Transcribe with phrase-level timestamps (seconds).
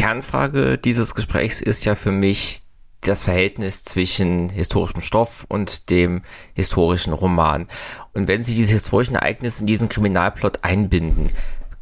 [0.00, 2.62] Kernfrage dieses Gesprächs ist ja für mich
[3.02, 6.22] das Verhältnis zwischen historischem Stoff und dem
[6.54, 7.68] historischen Roman.
[8.14, 11.28] Und wenn Sie diese historischen Ereignisse in diesen Kriminalplot einbinden,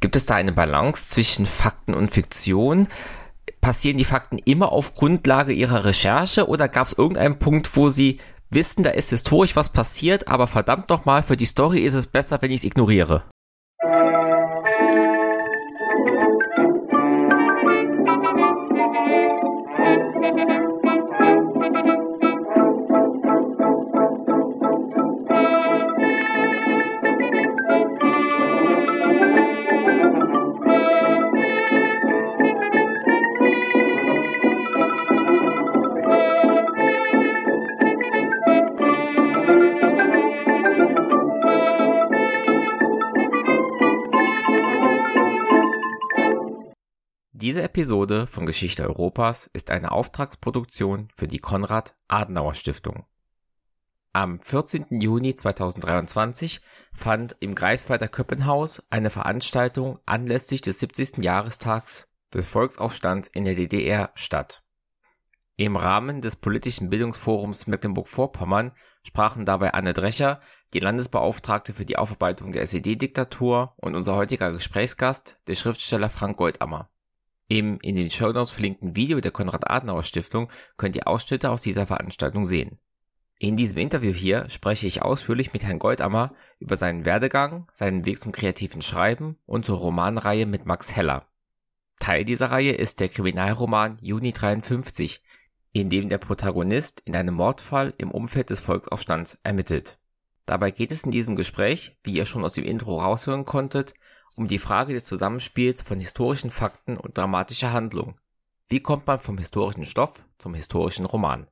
[0.00, 2.88] gibt es da eine Balance zwischen Fakten und Fiktion?
[3.60, 8.18] Passieren die Fakten immer auf Grundlage Ihrer Recherche oder gab es irgendeinen Punkt, wo Sie
[8.50, 12.42] wissen, da ist historisch was passiert, aber verdammt nochmal, für die Story ist es besser,
[12.42, 13.22] wenn ich es ignoriere?
[47.48, 53.06] Diese Episode von Geschichte Europas ist eine Auftragsproduktion für die Konrad-Adenauer-Stiftung.
[54.12, 55.00] Am 14.
[55.00, 56.60] Juni 2023
[56.92, 61.24] fand im Greifswalder Köppenhaus eine Veranstaltung anlässlich des 70.
[61.24, 64.62] Jahrestags des Volksaufstands in der DDR statt.
[65.56, 70.40] Im Rahmen des politischen Bildungsforums Mecklenburg-Vorpommern sprachen dabei Anne Drecher,
[70.74, 76.90] die Landesbeauftragte für die Aufarbeitung der SED-Diktatur und unser heutiger Gesprächsgast, der Schriftsteller Frank Goldammer.
[77.48, 82.78] Im in den Shownotes verlinkten Video der Konrad-Adenauer-Stiftung könnt ihr Ausschnitte aus dieser Veranstaltung sehen.
[83.38, 88.18] In diesem Interview hier spreche ich ausführlich mit Herrn Goldammer über seinen Werdegang, seinen Weg
[88.18, 91.26] zum kreativen Schreiben und zur Romanreihe mit Max Heller.
[92.00, 95.22] Teil dieser Reihe ist der Kriminalroman Juni 53,
[95.72, 99.98] in dem der Protagonist in einem Mordfall im Umfeld des Volksaufstands ermittelt.
[100.44, 103.94] Dabei geht es in diesem Gespräch, wie ihr schon aus dem Intro raushören konntet,
[104.38, 108.14] um die Frage des Zusammenspiels von historischen Fakten und dramatischer Handlung.
[108.68, 111.48] Wie kommt man vom historischen Stoff zum historischen Roman?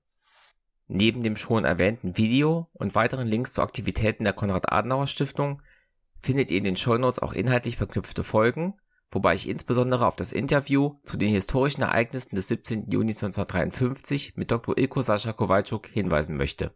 [0.86, 5.60] Neben dem schon erwähnten Video und weiteren Links zu Aktivitäten der Konrad-Adenauer-Stiftung
[6.22, 8.74] findet ihr in den Shownotes auch inhaltlich verknüpfte Folgen,
[9.10, 12.88] wobei ich insbesondere auf das Interview zu den historischen Ereignissen des 17.
[12.88, 14.78] Juni 1953 mit Dr.
[14.78, 16.72] Ilko Sascha Kowalczuk hinweisen möchte.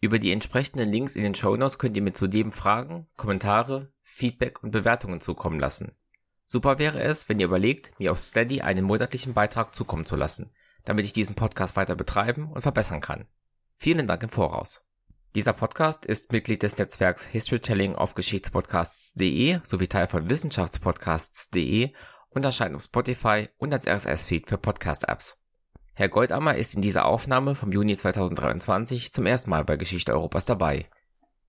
[0.00, 4.70] Über die entsprechenden Links in den Shownotes könnt ihr mir zudem Fragen, Kommentare, Feedback und
[4.70, 5.92] Bewertungen zukommen lassen.
[6.46, 10.52] Super wäre es, wenn ihr überlegt, mir auf Steady einen monatlichen Beitrag zukommen zu lassen,
[10.84, 13.26] damit ich diesen Podcast weiter betreiben und verbessern kann.
[13.76, 14.84] Vielen Dank im Voraus.
[15.34, 21.92] Dieser Podcast ist Mitglied des Netzwerks Historytelling auf Geschichtspodcasts.de sowie Teil von Wissenschaftspodcasts.de
[22.30, 25.44] und erscheint auf Spotify und als RSS-Feed für Podcast-Apps.
[25.98, 30.44] Herr Goldammer ist in dieser Aufnahme vom Juni 2023 zum ersten Mal bei Geschichte Europas
[30.44, 30.86] dabei.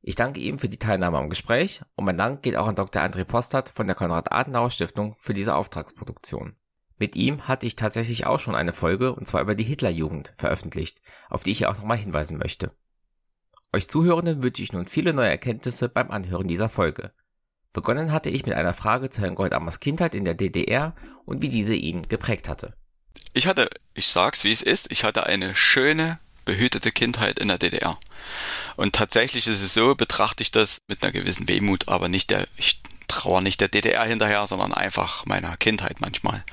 [0.01, 3.03] Ich danke ihm für die Teilnahme am Gespräch und mein Dank geht auch an Dr.
[3.03, 6.55] André Postert von der Konrad-Adenauer-Stiftung für diese Auftragsproduktion.
[6.97, 10.99] Mit ihm hatte ich tatsächlich auch schon eine Folge, und zwar über die Hitlerjugend, veröffentlicht,
[11.29, 12.71] auf die ich hier auch nochmal hinweisen möchte.
[13.71, 17.11] Euch Zuhörenden wünsche ich nun viele neue Erkenntnisse beim Anhören dieser Folge.
[17.71, 20.95] Begonnen hatte ich mit einer Frage zu Herrn Goldammers Kindheit in der DDR
[21.27, 22.73] und wie diese ihn geprägt hatte.
[23.33, 27.57] Ich hatte, ich sag's wie es ist, ich hatte eine schöne, behütete Kindheit in der
[27.57, 27.99] DDR.
[28.75, 32.47] Und tatsächlich ist es so, betrachte ich das mit einer gewissen Wehmut, aber nicht der,
[32.57, 36.43] ich trauere nicht der DDR hinterher, sondern einfach meiner Kindheit manchmal.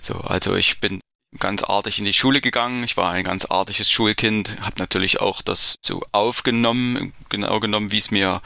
[0.00, 1.00] So, also ich bin
[1.38, 2.84] ganz artig in die Schule gegangen.
[2.84, 7.98] Ich war ein ganz artiges Schulkind, habe natürlich auch das so aufgenommen, genau genommen, wie
[7.98, 8.40] es mir,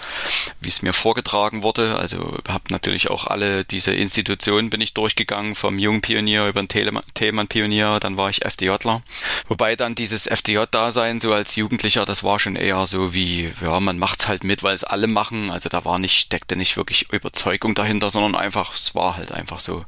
[0.60, 1.96] wie es mir vorgetragen wurde.
[1.98, 6.68] Also habe natürlich auch alle diese Institutionen bin ich durchgegangen, vom Jungpionier über den
[7.14, 9.02] Telemann-Pionier, dann war ich FDJler.
[9.48, 13.98] Wobei dann dieses FDJ-Dasein so als Jugendlicher, das war schon eher so wie, ja, man
[13.98, 15.50] macht's halt mit, weil es alle machen.
[15.50, 19.60] Also da war nicht, steckte nicht wirklich Überzeugung dahinter, sondern einfach, es war halt einfach
[19.60, 19.84] so.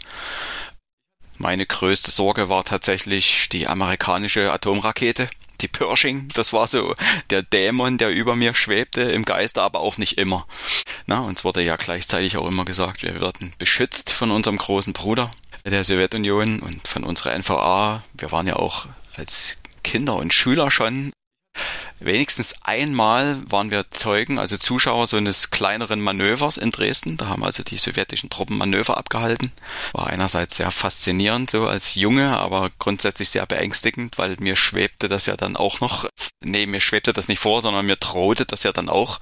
[1.42, 5.26] Meine größte Sorge war tatsächlich die amerikanische Atomrakete,
[5.62, 6.28] die Pershing.
[6.34, 6.94] Das war so
[7.30, 10.46] der Dämon, der über mir schwebte, im Geiste, aber auch nicht immer.
[11.06, 15.30] Na, uns wurde ja gleichzeitig auch immer gesagt, wir werden beschützt von unserem großen Bruder,
[15.64, 18.04] der Sowjetunion und von unserer NVA.
[18.12, 21.10] Wir waren ja auch als Kinder und Schüler schon
[22.00, 27.18] Wenigstens einmal waren wir Zeugen, also Zuschauer so eines kleineren Manövers in Dresden.
[27.18, 29.52] Da haben also die sowjetischen Truppen Manöver abgehalten.
[29.92, 35.26] War einerseits sehr faszinierend, so als Junge, aber grundsätzlich sehr beängstigend, weil mir schwebte das
[35.26, 36.08] ja dann auch noch,
[36.42, 39.20] nee, mir schwebte das nicht vor, sondern mir drohte das ja dann auch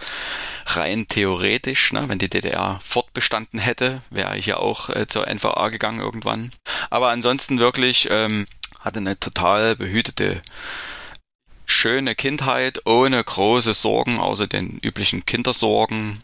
[0.66, 5.70] rein theoretisch, ne, wenn die DDR fortbestanden hätte, wäre ich ja auch äh, zur NVA
[5.70, 6.52] gegangen irgendwann.
[6.90, 8.46] Aber ansonsten wirklich ähm,
[8.78, 10.40] hatte eine total behütete
[11.68, 16.18] schöne Kindheit ohne große Sorgen, außer den üblichen Kindersorgen.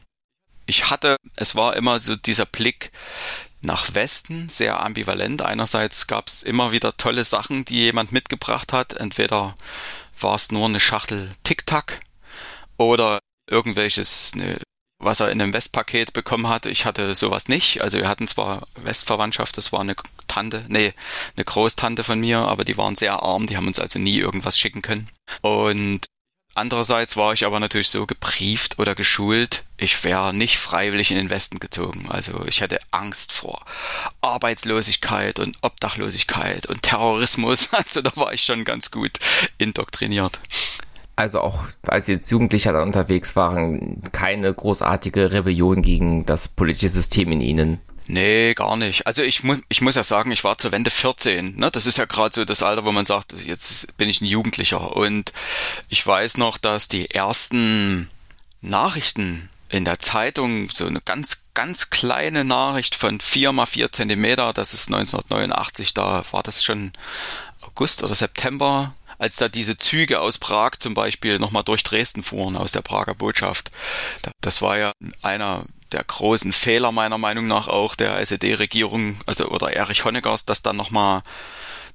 [0.66, 2.90] Ich hatte, es war immer so dieser Blick
[3.60, 5.42] nach Westen, sehr ambivalent.
[5.42, 8.94] Einerseits gab es immer wieder tolle Sachen, die jemand mitgebracht hat.
[8.94, 9.54] Entweder
[10.18, 12.00] war es nur eine Schachtel Tic-Tac
[12.76, 14.58] oder irgendwelches, ne,
[14.98, 16.70] was er in einem Westpaket bekommen hatte.
[16.70, 17.82] Ich hatte sowas nicht.
[17.82, 19.96] Also wir hatten zwar Westverwandtschaft, das war eine
[20.28, 20.94] Tante, nee,
[21.36, 24.58] eine Großtante von mir, aber die waren sehr arm, die haben uns also nie irgendwas
[24.58, 25.08] schicken können.
[25.42, 26.06] Und
[26.56, 31.28] Andererseits war ich aber natürlich so geprieft oder geschult, ich wäre nicht freiwillig in den
[31.28, 32.06] Westen gezogen.
[32.08, 33.64] Also ich hatte Angst vor
[34.20, 37.70] Arbeitslosigkeit und Obdachlosigkeit und Terrorismus.
[37.74, 39.18] Also da war ich schon ganz gut
[39.58, 40.38] indoktriniert.
[41.16, 46.88] Also auch als Sie jetzt Jugendlicher da unterwegs waren, keine großartige Rebellion gegen das politische
[46.88, 47.80] System in Ihnen.
[48.06, 49.06] Nee, gar nicht.
[49.06, 51.56] Also ich, mu ich muss ja sagen, ich war zur Wende 14.
[51.56, 51.70] Ne?
[51.70, 54.94] Das ist ja gerade so das Alter, wo man sagt, jetzt bin ich ein Jugendlicher.
[54.94, 55.32] Und
[55.88, 58.10] ich weiß noch, dass die ersten
[58.60, 64.52] Nachrichten in der Zeitung, so eine ganz, ganz kleine Nachricht von vier mal vier Zentimeter,
[64.52, 66.92] das ist 1989, da war das schon
[67.62, 68.94] August oder September,
[69.24, 73.14] als da diese Züge aus Prag zum Beispiel nochmal durch Dresden fuhren, aus der Prager
[73.14, 73.70] Botschaft.
[74.42, 74.92] Das war ja
[75.22, 80.60] einer der großen Fehler meiner Meinung nach auch der SED-Regierung, also oder Erich Honeckers, das
[80.60, 81.22] dann nochmal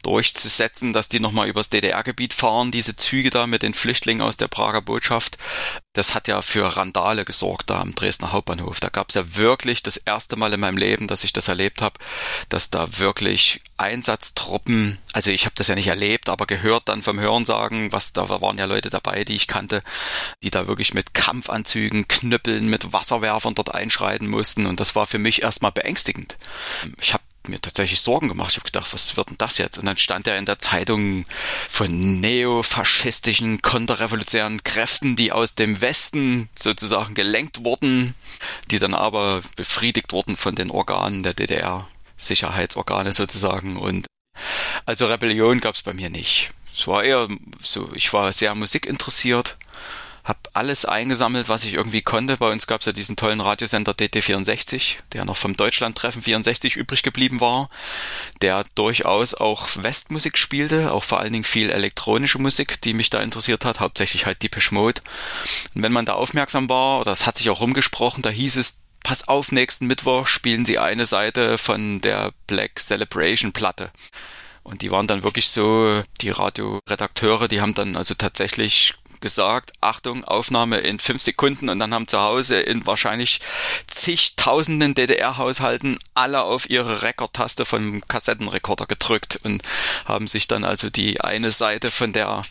[0.04, 4.48] durchzusetzen, dass die nochmal übers DDR-Gebiet fahren, diese Züge da mit den Flüchtlingen aus der
[4.48, 5.38] Prager Botschaft.
[5.94, 8.80] Das hat ja für Randale gesorgt da am Dresdner Hauptbahnhof.
[8.80, 11.81] Da gab es ja wirklich das erste Mal in meinem Leben, dass ich das erlebt
[11.81, 12.00] habe,
[12.48, 17.19] dass da wirklich Einsatztruppen, also ich habe das ja nicht erlebt, aber gehört dann vom
[17.19, 19.81] Hörensagen, was da waren ja Leute dabei, die ich kannte,
[20.44, 25.19] die da wirklich mit Kampfanzügen, Knüppeln, mit Wasserwerfern dort einschreiten mussten und das war für
[25.19, 26.38] mich erstmal beängstigend.
[27.00, 28.51] Ich habe mir tatsächlich Sorgen gemacht.
[28.51, 29.77] Ich habe gedacht, was wird denn das jetzt?
[29.77, 31.25] Und dann stand er in der Zeitung
[31.69, 38.15] von neofaschistischen, konterrevolutionären Kräften, die aus dem Westen sozusagen gelenkt wurden,
[38.71, 41.88] die dann aber befriedigt wurden von den Organen der DDR,
[42.18, 43.77] Sicherheitsorgane sozusagen.
[43.77, 44.06] Und
[44.86, 46.50] also Rebellion gab es bei mir nicht.
[46.75, 47.27] Es war eher
[47.62, 49.57] so, ich war sehr musikinteressiert
[50.30, 52.38] habe alles eingesammelt, was ich irgendwie konnte.
[52.38, 57.02] Bei uns gab es ja diesen tollen Radiosender DT64, der noch vom Deutschlandtreffen 64 übrig
[57.02, 57.70] geblieben war,
[58.44, 63.22] der durchaus auch Westmusik spielte, auch vor allen Dingen viel elektronische Musik, die mich da
[63.22, 65.02] interessiert hat, hauptsächlich halt Depeche Mode.
[65.74, 68.84] Und wenn man da aufmerksam war, oder es hat sich auch rumgesprochen, da hieß es,
[69.04, 73.90] pass auf, nächsten Mittwoch spielen sie eine Seite von der Black Celebration Platte.
[74.62, 80.24] Und die waren dann wirklich so, die Radioredakteure, die haben dann also tatsächlich gesagt, Achtung,
[80.24, 83.42] Aufnahme in fünf Sekunden und dann haben zu Hause in wahrscheinlich
[83.88, 89.63] zigtausenden DDR-Haushalten alle auf ihre Rekordtaste vom Kassettenrekorder gedrückt und
[90.06, 92.44] haben sich dann also die eine Seite von der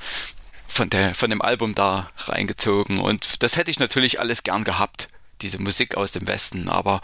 [0.67, 3.01] von der von dem Album da reingezogen.
[3.01, 5.09] Und das hätte ich natürlich alles gern gehabt
[5.41, 6.69] diese Musik aus dem Westen.
[6.69, 7.01] Aber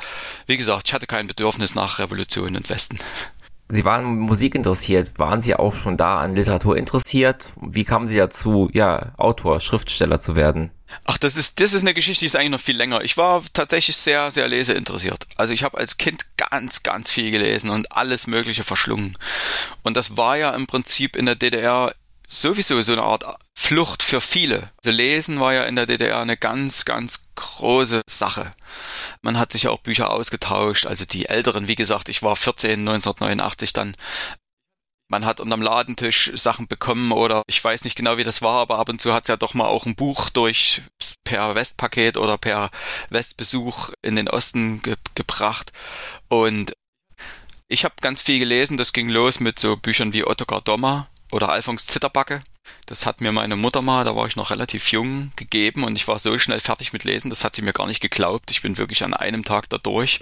[0.47, 2.99] wie gesagt ich hatte kein Bedürfnis nach Revolution und Westen
[3.75, 5.19] Sie waren Musik interessiert.
[5.19, 7.53] Waren Sie auch schon da an Literatur interessiert?
[7.61, 10.71] Wie kamen Sie dazu, ja, Autor, Schriftsteller zu werden?
[11.07, 13.03] Ach, das ist, das ist eine Geschichte, die ist eigentlich noch viel länger.
[13.03, 15.27] Ich war tatsächlich sehr, sehr leseinteressiert.
[15.35, 19.19] Also ich habe als Kind ganz, ganz viel gelesen und alles Mögliche verschlungen.
[19.83, 21.97] Und das war ja im Prinzip in der DDR
[22.29, 23.25] sowieso so eine Art
[23.55, 24.71] Flucht für viele.
[24.85, 28.53] Also Lesen war ja in der DDR eine ganz, ganz große Sache.
[29.23, 32.81] Man hat sich ja auch Bücher ausgetauscht, also die Älteren, wie gesagt, ich war 14,
[32.81, 33.97] 1989 dann.
[35.09, 38.79] Man hat unterm Ladentisch Sachen bekommen oder ich weiß nicht genau, wie das war, aber
[38.79, 40.83] ab und zu hat es ja doch mal auch ein Buch durch
[41.25, 42.71] per Westpaket oder per
[43.11, 45.73] Westbesuch in den Osten ge gebracht.
[46.29, 46.73] Und
[47.69, 48.77] ich habe ganz viel gelesen.
[48.77, 52.43] Das ging los mit so Büchern wie Ottokar Dommer, oder Alfons Zitterbacke.
[52.87, 56.07] Das hat mir meine Mutter mal, da war ich noch relativ jung, gegeben und ich
[56.07, 58.53] war so schnell fertig mit Lesen, das hat sie mir gar nicht geglaubt.
[58.53, 60.21] Ich bin wirklich an einem Tag da durch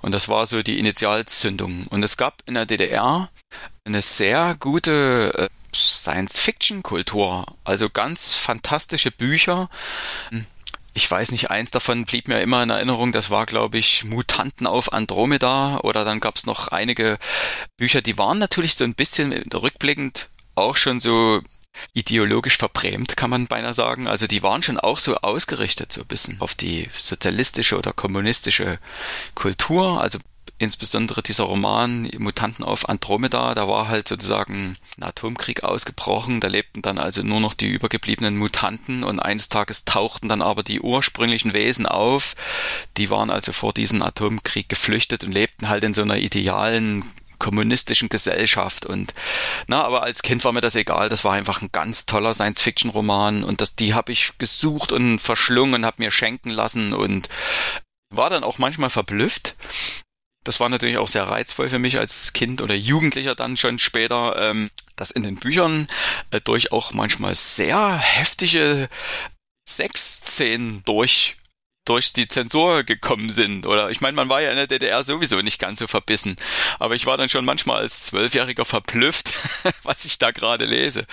[0.00, 1.86] und das war so die Initialzündung.
[1.88, 3.28] Und es gab in der DDR
[3.84, 9.68] eine sehr gute äh, Science-Fiction-Kultur, also ganz fantastische Bücher.
[10.94, 14.66] Ich weiß nicht, eins davon blieb mir immer in Erinnerung, das war, glaube ich, Mutanten
[14.66, 17.18] auf Andromeda oder dann gab es noch einige
[17.76, 21.42] Bücher, die waren natürlich so ein bisschen rückblickend auch schon so
[21.92, 24.06] ideologisch verbrämt, kann man beinahe sagen.
[24.06, 28.78] Also die waren schon auch so ausgerichtet, so ein bisschen auf die sozialistische oder kommunistische
[29.34, 30.00] Kultur.
[30.00, 30.18] Also
[30.58, 36.80] insbesondere dieser Roman Mutanten auf Andromeda, da war halt sozusagen ein Atomkrieg ausgebrochen, da lebten
[36.80, 41.54] dann also nur noch die übergebliebenen Mutanten und eines Tages tauchten dann aber die ursprünglichen
[41.54, 42.36] Wesen auf,
[42.96, 47.04] die waren also vor diesem Atomkrieg geflüchtet und lebten halt in so einer idealen
[47.38, 48.86] kommunistischen Gesellschaft.
[48.86, 49.14] Und
[49.66, 53.44] na, aber als Kind war mir das egal, das war einfach ein ganz toller Science-Fiction-Roman.
[53.44, 57.28] Und das, die habe ich gesucht und verschlungen habe mir schenken lassen und
[58.10, 59.56] war dann auch manchmal verblüfft,
[60.44, 64.36] das war natürlich auch sehr reizvoll für mich als Kind oder Jugendlicher dann schon später,
[64.38, 65.88] ähm, dass in den Büchern
[66.30, 68.90] äh, durch auch manchmal sehr heftige
[69.66, 71.38] Sexszenen durch
[71.84, 73.66] durch die Zensur gekommen sind.
[73.66, 76.36] Oder ich meine, man war ja in der DDR sowieso nicht ganz so verbissen.
[76.78, 79.32] Aber ich war dann schon manchmal als Zwölfjähriger verblüfft,
[79.82, 81.06] was ich da gerade lese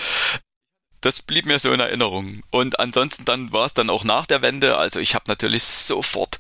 [1.02, 2.44] das blieb mir so in Erinnerung.
[2.52, 4.78] Und ansonsten dann war es dann auch nach der Wende.
[4.78, 6.40] Also ich habe natürlich sofort,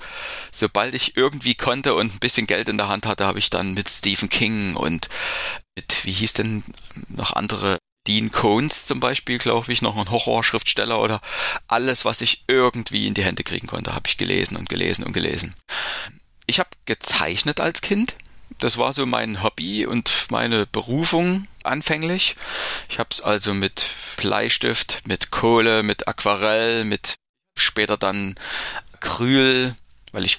[0.51, 3.73] sobald ich irgendwie konnte und ein bisschen Geld in der Hand hatte, habe ich dann
[3.73, 5.09] mit Stephen King und
[5.75, 6.63] mit, wie hieß denn
[7.09, 11.21] noch andere, Dean Cones zum Beispiel, glaube ich, noch ein Horrorschriftsteller oder
[11.67, 15.13] alles, was ich irgendwie in die Hände kriegen konnte, habe ich gelesen und gelesen und
[15.13, 15.53] gelesen.
[16.47, 18.15] Ich habe gezeichnet als Kind
[18.61, 22.35] das war so mein Hobby und meine Berufung anfänglich.
[22.89, 27.15] Ich habe es also mit Bleistift, mit Kohle, mit Aquarell, mit
[27.57, 28.35] später dann
[28.93, 29.75] Acryl,
[30.11, 30.37] weil ich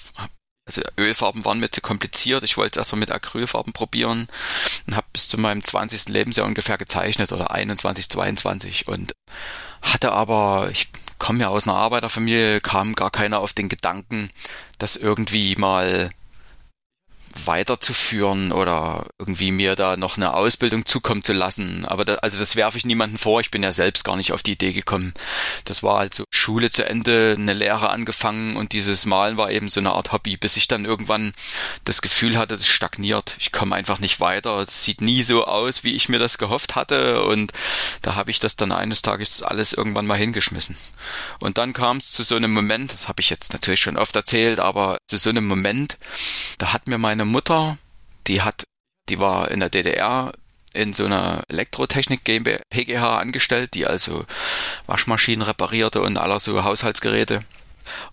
[0.65, 2.43] also Ölfarben waren mir zu kompliziert.
[2.43, 4.27] Ich wollte es erstmal mit Acrylfarben probieren
[4.87, 6.09] und habe bis zu meinem 20.
[6.09, 9.13] Lebensjahr ungefähr gezeichnet oder 21, 22 und
[9.81, 10.89] hatte aber, ich
[11.19, 14.29] komme ja aus einer Arbeiterfamilie, kam gar keiner auf den Gedanken,
[14.77, 16.09] das irgendwie mal
[17.45, 21.85] weiterzuführen oder irgendwie mir da noch eine Ausbildung zukommen zu lassen.
[21.85, 23.41] Aber da, also das werfe ich niemanden vor.
[23.41, 25.13] Ich bin ja selbst gar nicht auf die Idee gekommen.
[25.65, 29.79] Das war also Schule zu Ende, eine Lehre angefangen und dieses Malen war eben so
[29.79, 31.33] eine Art Hobby, bis ich dann irgendwann
[31.85, 33.35] das Gefühl hatte, es stagniert.
[33.39, 34.57] Ich komme einfach nicht weiter.
[34.57, 37.51] Es sieht nie so aus, wie ich mir das gehofft hatte und
[38.01, 40.77] da habe ich das dann eines Tages alles irgendwann mal hingeschmissen.
[41.39, 44.15] Und dann kam es zu so einem Moment, das habe ich jetzt natürlich schon oft
[44.15, 45.97] erzählt, aber zu so einem Moment,
[46.57, 47.77] da hat mir meine meine Mutter,
[48.27, 48.65] die hat,
[49.07, 50.33] die war in der DDR
[50.73, 54.25] in so einer Elektrotechnik GmbH PGH angestellt, die also
[54.87, 57.45] Waschmaschinen reparierte und aller so Haushaltsgeräte.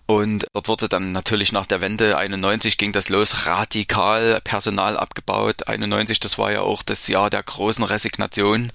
[0.05, 5.67] Und dort wurde dann natürlich nach der Wende 91 ging das los, radikal Personal abgebaut.
[5.67, 8.71] 91, das war ja auch das Jahr der großen Resignation.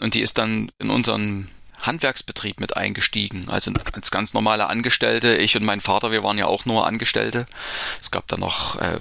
[0.00, 1.48] Und die ist dann in unseren
[1.82, 5.36] Handwerksbetrieb mit eingestiegen, also als ganz normale Angestellte.
[5.36, 7.46] Ich und mein Vater, wir waren ja auch nur Angestellte.
[8.00, 8.98] Es gab dann noch äh,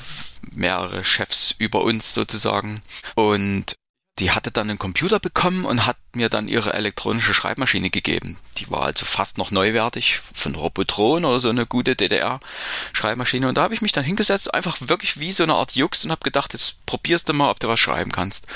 [0.54, 2.82] mehrere Chefs über uns sozusagen.
[3.16, 3.76] Und
[4.20, 8.38] die hatte dann einen Computer bekommen und hat mir dann ihre elektronische Schreibmaschine gegeben.
[8.58, 13.48] Die war also fast noch neuwertig von Robotron oder so eine gute DDR-Schreibmaschine.
[13.48, 16.12] Und da habe ich mich dann hingesetzt, einfach wirklich wie so eine Art Jux und
[16.12, 18.48] habe gedacht, jetzt probierst du mal, ob du was schreiben kannst.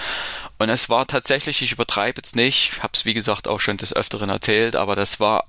[0.58, 3.96] Und es war tatsächlich, ich übertreibe jetzt nicht, habe es wie gesagt auch schon des
[3.96, 5.48] Öfteren erzählt, aber das war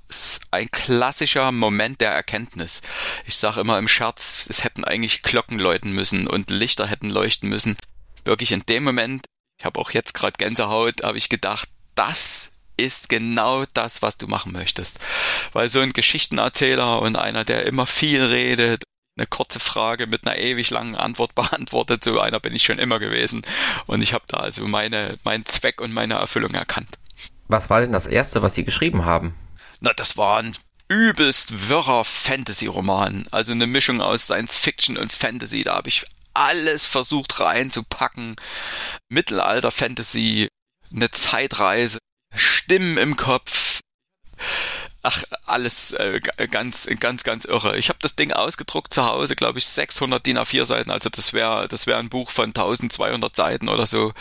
[0.51, 2.81] ein klassischer Moment der Erkenntnis.
[3.25, 7.49] Ich sage immer im Scherz, es hätten eigentlich Glocken läuten müssen und Lichter hätten leuchten
[7.49, 7.77] müssen.
[8.23, 9.25] Wirklich in dem Moment,
[9.57, 14.27] ich habe auch jetzt gerade Gänsehaut, habe ich gedacht, das ist genau das, was du
[14.27, 14.99] machen möchtest.
[15.53, 18.83] Weil so ein Geschichtenerzähler und einer, der immer viel redet
[19.17, 22.03] eine kurze Frage mit einer ewig langen Antwort beantwortet.
[22.03, 23.41] So einer bin ich schon immer gewesen.
[23.85, 26.97] Und ich habe da also meine, meinen Zweck und meine Erfüllung erkannt.
[27.47, 29.35] Was war denn das erste, was Sie geschrieben haben?
[29.79, 30.55] Na, das war ein
[30.87, 33.25] übelst wirrer Fantasy-Roman.
[33.31, 35.63] Also eine Mischung aus Science Fiction und Fantasy.
[35.63, 38.35] Da habe ich alles versucht reinzupacken.
[39.09, 40.47] Mittelalter-Fantasy,
[40.93, 41.99] eine Zeitreise,
[42.33, 43.81] Stimmen im Kopf
[45.07, 47.77] Ach, alles äh, ganz, ganz, ganz irre.
[47.77, 50.89] Ich habe das Ding ausgedruckt zu Hause, glaube ich, 600 DIN A4 Seiten.
[50.89, 54.13] Also das wäre, das wäre ein Buch von 1200 Seiten oder so.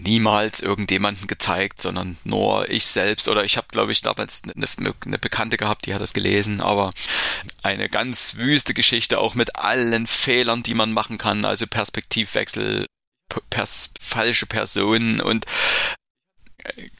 [0.00, 3.28] Niemals irgendjemanden gezeigt, sondern nur ich selbst.
[3.28, 6.60] Oder ich habe, glaube ich, damals eine, eine Bekannte gehabt, die hat das gelesen.
[6.60, 6.92] Aber
[7.62, 11.44] eine ganz wüste Geschichte, auch mit allen Fehlern, die man machen kann.
[11.44, 12.86] Also Perspektivwechsel,
[13.50, 15.46] pers falsche Personen und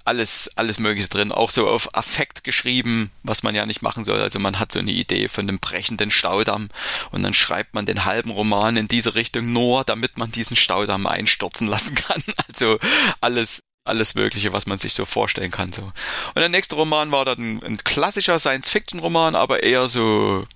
[0.05, 4.21] alles, alles Mögliche drin, auch so auf Affekt geschrieben, was man ja nicht machen soll.
[4.21, 6.69] Also man hat so eine Idee von einem brechenden Staudamm
[7.11, 11.07] und dann schreibt man den halben Roman in diese Richtung nur, damit man diesen Staudamm
[11.07, 12.23] einstürzen lassen kann.
[12.49, 12.79] Also
[13.21, 15.73] alles, alles Mögliche, was man sich so vorstellen kann.
[15.73, 15.83] So.
[15.83, 15.93] Und
[16.37, 20.47] der nächste Roman war dann ein klassischer Science-Fiction-Roman, aber eher so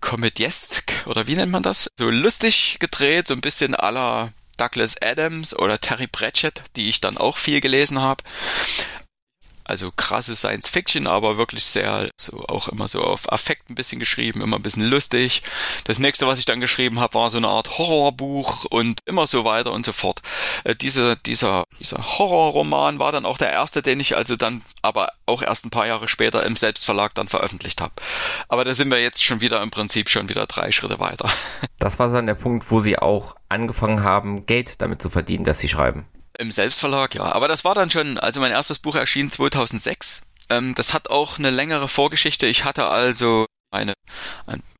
[0.00, 1.90] komödiesk oder wie nennt man das?
[1.98, 7.16] So lustig gedreht, so ein bisschen aller Douglas Adams oder Terry Pratchett, die ich dann
[7.16, 8.22] auch viel gelesen habe.
[9.68, 14.00] Also krasse Science Fiction, aber wirklich sehr, so auch immer so auf Affekt ein bisschen
[14.00, 15.42] geschrieben, immer ein bisschen lustig.
[15.84, 19.44] Das nächste, was ich dann geschrieben habe, war so eine Art Horrorbuch und immer so
[19.44, 20.22] weiter und so fort.
[20.64, 25.10] Äh, diese, dieser, dieser Horrorroman war dann auch der erste, den ich also dann aber
[25.26, 27.92] auch erst ein paar Jahre später im Selbstverlag dann veröffentlicht habe.
[28.48, 31.28] Aber da sind wir jetzt schon wieder im Prinzip schon wieder drei Schritte weiter.
[31.80, 35.60] Das war dann der Punkt, wo Sie auch angefangen haben, Geld damit zu verdienen, dass
[35.60, 36.06] Sie schreiben.
[36.38, 37.24] Im Selbstverlag, ja.
[37.32, 40.22] Aber das war dann schon, also mein erstes Buch erschien 2006.
[40.50, 42.46] Ähm, das hat auch eine längere Vorgeschichte.
[42.46, 43.92] Ich hatte also Eine,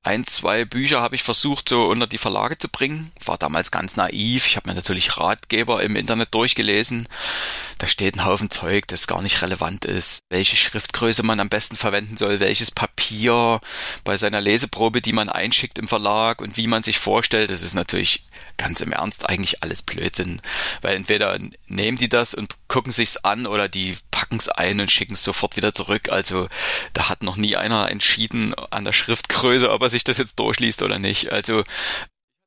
[0.03, 3.13] ein, zwei Bücher habe ich versucht, so unter die Verlage zu bringen.
[3.23, 4.47] War damals ganz naiv.
[4.47, 7.07] Ich habe mir natürlich Ratgeber im Internet durchgelesen.
[7.77, 10.21] Da steht ein Haufen Zeug, das gar nicht relevant ist.
[10.31, 13.61] Welche Schriftgröße man am besten verwenden soll, welches Papier
[14.05, 17.51] bei seiner Leseprobe, die man einschickt im Verlag und wie man sich vorstellt.
[17.51, 18.25] Das ist natürlich
[18.57, 20.41] ganz im Ernst eigentlich alles Blödsinn.
[20.81, 24.91] Weil entweder nehmen die das und gucken sich's an oder die packen es ein und
[24.91, 26.09] schicken es sofort wieder zurück.
[26.09, 26.49] Also
[26.93, 30.83] da hat noch nie einer entschieden an der Schriftgröße, ob er sich das jetzt durchliest
[30.83, 31.31] oder nicht.
[31.31, 31.63] Also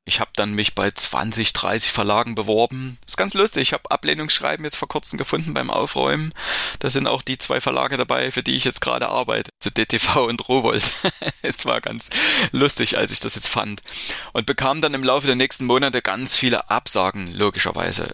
[0.03, 2.97] ich habe dann mich bei 20, 30 Verlagen beworben.
[3.07, 3.61] ist ganz lustig.
[3.61, 6.33] Ich habe Ablehnungsschreiben jetzt vor kurzem gefunden beim Aufräumen.
[6.79, 9.51] Da sind auch die zwei Verlage dabei, für die ich jetzt gerade arbeite.
[9.61, 10.83] Zu DTV und Rowold.
[11.41, 12.09] es war ganz
[12.51, 13.81] lustig, als ich das jetzt fand.
[14.33, 18.11] Und bekam dann im Laufe der nächsten Monate ganz viele Absagen, logischerweise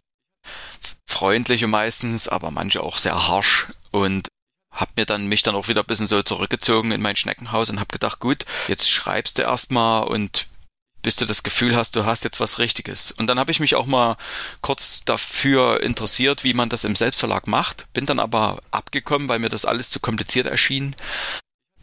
[1.17, 4.27] freundliche meistens, aber manche auch sehr harsch und
[4.71, 7.79] hab mir dann mich dann auch wieder ein bisschen so zurückgezogen in mein Schneckenhaus und
[7.79, 10.47] hab gedacht, gut, jetzt schreibst du erstmal und
[11.01, 13.11] bis du das Gefühl hast, du hast jetzt was Richtiges.
[13.11, 14.15] Und dann habe ich mich auch mal
[14.61, 19.49] kurz dafür interessiert, wie man das im Selbstverlag macht, bin dann aber abgekommen, weil mir
[19.49, 20.95] das alles zu kompliziert erschien.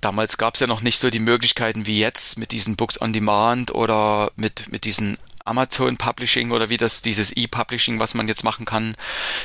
[0.00, 3.12] Damals gab es ja noch nicht so die Möglichkeiten wie jetzt mit diesen Books on
[3.12, 8.44] Demand oder mit, mit diesen Amazon Publishing oder wie das dieses E-Publishing, was man jetzt
[8.44, 8.96] machen kann,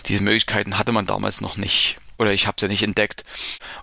[0.05, 1.97] diese Möglichkeiten hatte man damals noch nicht.
[2.19, 3.23] Oder ich habe sie ja nicht entdeckt.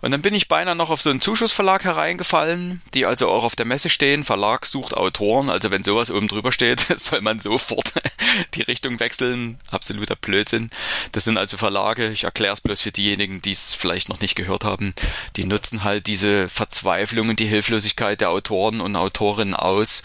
[0.02, 3.56] Und dann bin ich beinahe noch auf so einen Zuschussverlag hereingefallen, die also auch auf
[3.56, 4.24] der Messe stehen.
[4.24, 5.48] Verlag sucht Autoren.
[5.48, 7.94] Also wenn sowas oben drüber steht, soll man sofort
[8.54, 9.58] die Richtung wechseln.
[9.70, 10.68] Absoluter Blödsinn.
[11.12, 14.34] Das sind also Verlage, ich erkläre es bloß für diejenigen, die es vielleicht noch nicht
[14.34, 14.94] gehört haben,
[15.36, 20.02] die nutzen halt diese Verzweiflung und die Hilflosigkeit der Autoren und Autorinnen aus,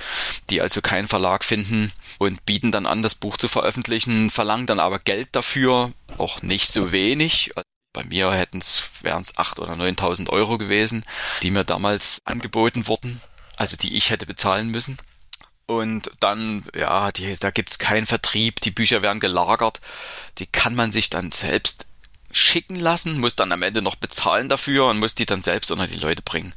[0.50, 4.80] die also keinen Verlag finden und bieten dann an, das Buch zu veröffentlichen, verlangen dann
[4.80, 7.52] aber Geld dafür, auch nicht so wenig.
[7.94, 11.04] Bei mir hätten es, wären es acht oder neuntausend Euro gewesen,
[11.44, 13.22] die mir damals angeboten wurden,
[13.58, 14.98] also die ich hätte bezahlen müssen.
[15.66, 19.80] Und dann, ja, die, da gibt's keinen Vertrieb, die Bücher werden gelagert,
[20.38, 21.88] die kann man sich dann selbst
[22.34, 25.88] schicken lassen, muss dann am Ende noch bezahlen dafür und muss die dann selbst unter
[25.88, 26.54] die Leute bringen.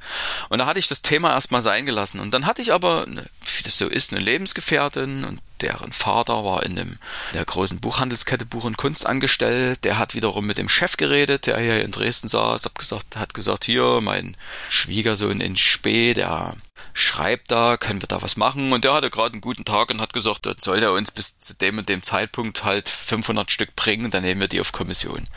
[0.49, 2.20] Und da hatte ich das Thema erstmal sein gelassen.
[2.20, 6.62] Und dann hatte ich aber, wie das so ist, eine Lebensgefährtin und deren Vater war
[6.64, 6.99] in, in
[7.33, 9.85] der großen Buchhandelskette Buch und Kunst angestellt.
[9.85, 13.35] Der hat wiederum mit dem Chef geredet, der hier in Dresden saß, hat gesagt, hat
[13.35, 14.37] gesagt, hier, mein
[14.69, 16.55] Schwiegersohn in Spee, der
[16.93, 18.73] schreibt da, können wir da was machen?
[18.73, 21.38] Und der hatte gerade einen guten Tag und hat gesagt, dort soll er uns bis
[21.38, 25.19] zu dem und dem Zeitpunkt halt 500 Stück bringen, dann nehmen wir die auf Kommission.
[25.19, 25.29] Und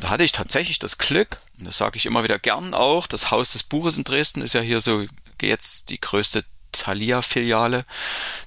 [0.00, 3.30] da hatte ich tatsächlich das Glück, und das sage ich immer wieder gern auch, das
[3.30, 5.06] Haus des Buches in Dresden ist ja hier so
[5.40, 7.84] jetzt die größte Thalia-Filiale,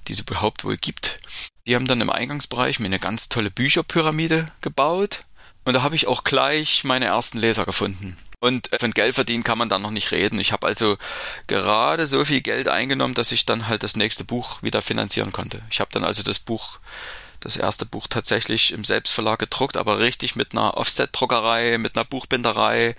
[0.08, 1.18] die es überhaupt wohl gibt.
[1.66, 5.24] Die haben dann im Eingangsbereich mir eine ganz tolle Bücherpyramide gebaut.
[5.64, 8.18] Und da habe ich auch gleich meine ersten Leser gefunden.
[8.40, 10.38] Und von Geld verdienen kann man da noch nicht reden.
[10.38, 10.98] Ich habe also
[11.46, 15.62] gerade so viel Geld eingenommen, dass ich dann halt das nächste Buch wieder finanzieren konnte.
[15.70, 16.78] Ich habe dann also das Buch,
[17.44, 22.96] das erste Buch tatsächlich im Selbstverlag gedruckt, aber richtig mit einer Offset-Druckerei, mit einer Buchbinderei.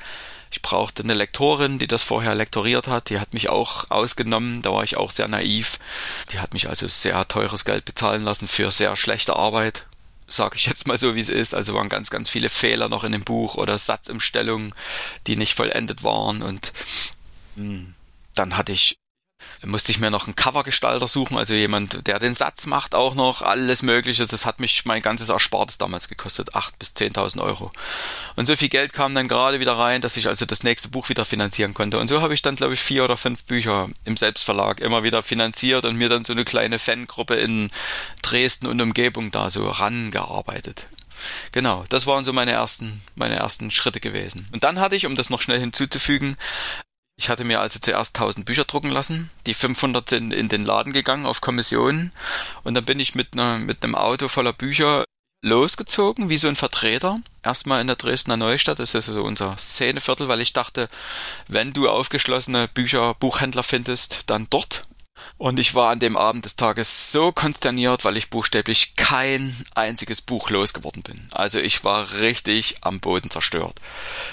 [0.51, 3.09] Ich brauchte eine Lektorin, die das vorher lektoriert hat.
[3.09, 4.61] Die hat mich auch ausgenommen.
[4.61, 5.79] Da war ich auch sehr naiv.
[6.31, 9.85] Die hat mich also sehr teures Geld bezahlen lassen für sehr schlechte Arbeit
[10.27, 11.53] sage ich jetzt mal so, wie es ist.
[11.53, 14.73] Also waren ganz, ganz viele Fehler noch in dem Buch oder Satzumstellungen,
[15.27, 16.41] die nicht vollendet waren.
[16.41, 16.73] Und
[17.55, 17.93] hm,
[18.33, 18.97] dann hatte ich
[19.63, 23.41] musste ich mir noch einen Covergestalter suchen, also jemand, der den Satz macht auch noch,
[23.41, 24.25] alles mögliche.
[24.25, 27.71] Das hat mich mein ganzes Erspartes damals gekostet, acht bis zehntausend Euro.
[28.35, 31.09] Und so viel Geld kam dann gerade wieder rein, dass ich also das nächste Buch
[31.09, 31.99] wieder finanzieren konnte.
[31.99, 35.23] Und so habe ich dann, glaube ich, vier oder fünf Bücher im Selbstverlag immer wieder
[35.23, 37.71] finanziert und mir dann so eine kleine Fangruppe in
[38.21, 40.87] Dresden und Umgebung da so rangearbeitet.
[41.51, 44.47] Genau, das waren so meine ersten, meine ersten Schritte gewesen.
[44.51, 46.37] Und dann hatte ich, um das noch schnell hinzuzufügen,
[47.17, 49.29] ich hatte mir also zuerst 1000 Bücher drucken lassen.
[49.47, 52.11] Die 500 sind in den Laden gegangen auf Kommission.
[52.63, 55.05] Und dann bin ich mit, ne, mit einem Auto voller Bücher
[55.41, 57.19] losgezogen, wie so ein Vertreter.
[57.43, 60.89] Erstmal in der Dresdner Neustadt, das ist so unser Szeneviertel, weil ich dachte,
[61.47, 64.83] wenn du aufgeschlossene Bücher, Buchhändler findest, dann dort.
[65.37, 70.21] Und ich war an dem Abend des Tages so konsterniert, weil ich buchstäblich kein einziges
[70.21, 71.27] Buch losgeworden bin.
[71.31, 73.79] Also ich war richtig am Boden zerstört.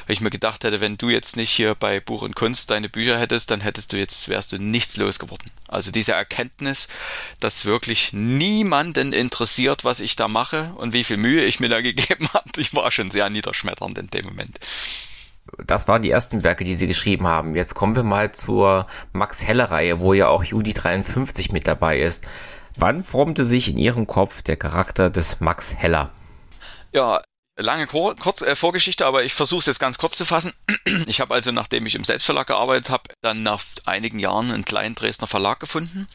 [0.06, 2.88] Weil ich mir gedacht hätte, wenn du jetzt nicht hier bei Buch und Kunst deine
[2.88, 5.50] Bücher hättest, dann hättest du jetzt, wärst du nichts losgeworden.
[5.68, 6.88] Also diese Erkenntnis,
[7.40, 11.80] dass wirklich niemanden interessiert, was ich da mache und wie viel Mühe ich mir da
[11.82, 14.58] gegeben habe, ich war schon sehr niederschmetternd in dem Moment
[15.64, 17.54] das waren die ersten Werke, die sie geschrieben haben.
[17.54, 22.00] Jetzt kommen wir mal zur Max Heller Reihe, wo ja auch Juli 53 mit dabei
[22.00, 22.24] ist.
[22.76, 26.10] Wann formte sich in ihrem Kopf der Charakter des Max Heller?
[26.92, 27.22] Ja,
[27.58, 30.52] lange kurz, äh, Vorgeschichte, aber ich versuche es jetzt ganz kurz zu fassen.
[31.06, 34.94] Ich habe also, nachdem ich im Selbstverlag gearbeitet habe, dann nach einigen Jahren einen kleinen
[34.94, 36.06] Dresdner Verlag gefunden,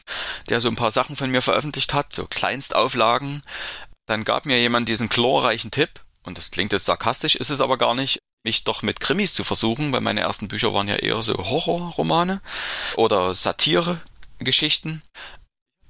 [0.48, 3.42] der so ein paar Sachen von mir veröffentlicht hat, so Kleinstauflagen.
[4.06, 5.90] Dann gab mir jemand diesen glorreichen Tipp,
[6.22, 9.44] und das klingt jetzt sarkastisch, ist es aber gar nicht, mich doch mit Krimis zu
[9.44, 12.40] versuchen, weil meine ersten Bücher waren ja eher so Horrorromane
[12.96, 15.02] oder Satire-Geschichten.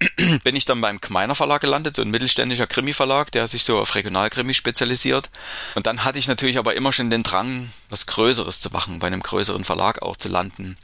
[0.44, 3.94] bin ich dann beim Kmeiner Verlag gelandet, so ein mittelständischer Krimi-Verlag, der sich so auf
[3.94, 5.30] Regionalkrimi spezialisiert.
[5.74, 9.08] Und dann hatte ich natürlich aber immer schon den Drang, was Größeres zu machen, bei
[9.08, 10.76] einem größeren Verlag auch zu landen.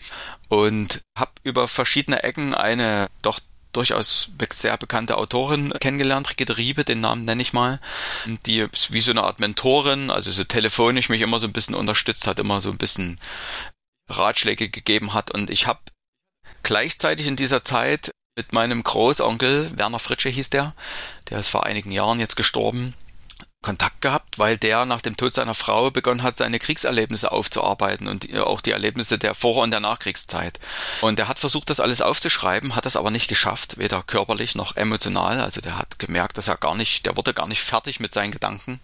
[0.48, 3.40] Und habe über verschiedene Ecken eine doch
[3.76, 7.80] durchaus sehr bekannte Autorin kennengelernt, Brigitte Riebe, den Namen nenne ich mal,
[8.46, 12.26] die wie so eine Art Mentorin, also so telefonisch mich immer so ein bisschen unterstützt
[12.26, 13.18] hat, immer so ein bisschen
[14.08, 15.30] Ratschläge gegeben hat.
[15.30, 15.80] Und ich habe
[16.62, 20.74] gleichzeitig in dieser Zeit mit meinem Großonkel, Werner Fritsche hieß der,
[21.30, 22.94] der ist vor einigen Jahren jetzt gestorben,
[23.64, 28.32] Kontakt gehabt, weil der nach dem Tod seiner Frau begonnen hat, seine Kriegserlebnisse aufzuarbeiten und
[28.36, 30.60] auch die Erlebnisse der Vor- und der Nachkriegszeit.
[31.00, 34.76] Und er hat versucht, das alles aufzuschreiben, hat das aber nicht geschafft, weder körperlich noch
[34.76, 35.40] emotional.
[35.40, 38.32] Also der hat gemerkt, dass er gar nicht, der wurde gar nicht fertig mit seinen
[38.32, 38.80] Gedanken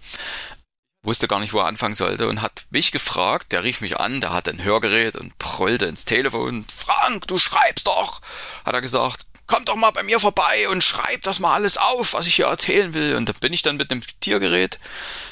[1.02, 4.20] wusste gar nicht, wo er anfangen sollte und hat mich gefragt, der rief mich an,
[4.20, 8.20] der hatte ein Hörgerät und brüllte ins Telefon, Frank, du schreibst doch,
[8.66, 12.14] hat er gesagt, komm doch mal bei mir vorbei und schreib das mal alles auf,
[12.14, 13.16] was ich hier erzählen will.
[13.16, 14.78] Und da bin ich dann mit dem Tiergerät,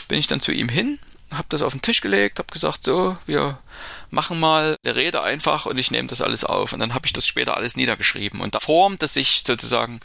[0.09, 0.99] bin ich dann zu ihm hin,
[1.33, 3.59] hab das auf den Tisch gelegt, hab gesagt, so, wir
[4.11, 6.73] machen mal eine Rede einfach und ich nehme das alles auf.
[6.73, 8.41] Und dann habe ich das später alles niedergeschrieben.
[8.41, 10.01] Und da formte sich sozusagen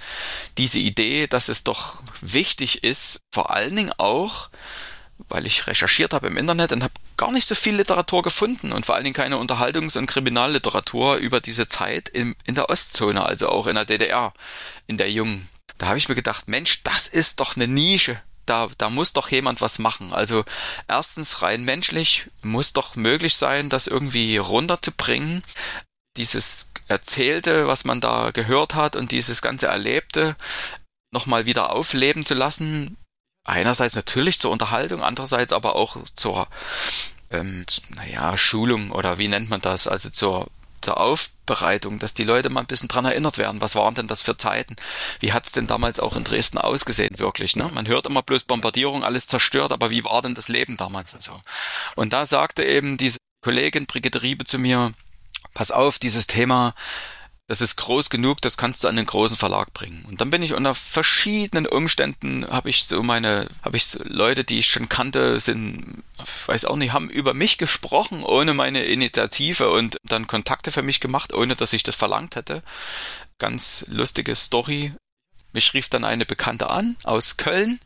[0.59, 4.49] diese Idee, dass es doch wichtig ist, vor allen Dingen auch,
[5.33, 8.85] weil ich recherchiert habe im Internet und habe gar nicht so viel Literatur gefunden und
[8.85, 13.49] vor allen Dingen keine Unterhaltungs- und Kriminalliteratur über diese Zeit in, in der Ostzone, also
[13.49, 14.31] auch in der DDR,
[14.85, 15.49] in der jungen.
[15.79, 18.21] Da habe ich mir gedacht, Mensch, das ist doch eine Nische.
[18.45, 20.13] Da, da muss doch jemand was machen.
[20.13, 20.45] Also
[20.87, 25.43] erstens rein menschlich muss doch möglich sein, das irgendwie runterzubringen.
[26.15, 30.35] Dieses Erzählte, was man da gehört hat und dieses ganze Erlebte
[31.11, 32.97] nochmal wieder aufleben zu lassen,
[33.43, 36.47] einerseits natürlich zur Unterhaltung, andererseits aber auch zur,
[37.31, 40.47] ähm, naja, Schulung oder wie nennt man das, also zur,
[40.81, 43.61] zur Aufbereitung, dass die Leute mal ein bisschen dran erinnert werden.
[43.61, 44.75] Was waren denn das für Zeiten?
[45.19, 47.55] Wie hat's denn damals auch in Dresden ausgesehen, wirklich?
[47.55, 47.69] Ne?
[47.73, 51.23] Man hört immer bloß Bombardierung, alles zerstört, aber wie war denn das Leben damals und
[51.23, 51.39] so?
[51.95, 54.93] Und da sagte eben diese Kollegin Brigitte Riebe zu mir,
[55.53, 56.73] pass auf, dieses Thema
[57.47, 60.05] das ist groß genug, das kannst du an den großen Verlag bringen.
[60.07, 64.45] Und dann bin ich unter verschiedenen Umständen, habe ich so meine, habe ich so Leute,
[64.45, 66.03] die ich schon kannte, sind,
[66.45, 71.01] weiß auch nicht, haben über mich gesprochen, ohne meine Initiative und dann Kontakte für mich
[71.01, 72.63] gemacht, ohne dass ich das verlangt hätte.
[73.39, 74.93] Ganz lustige Story.
[75.51, 77.79] Mich rief dann eine Bekannte an aus Köln,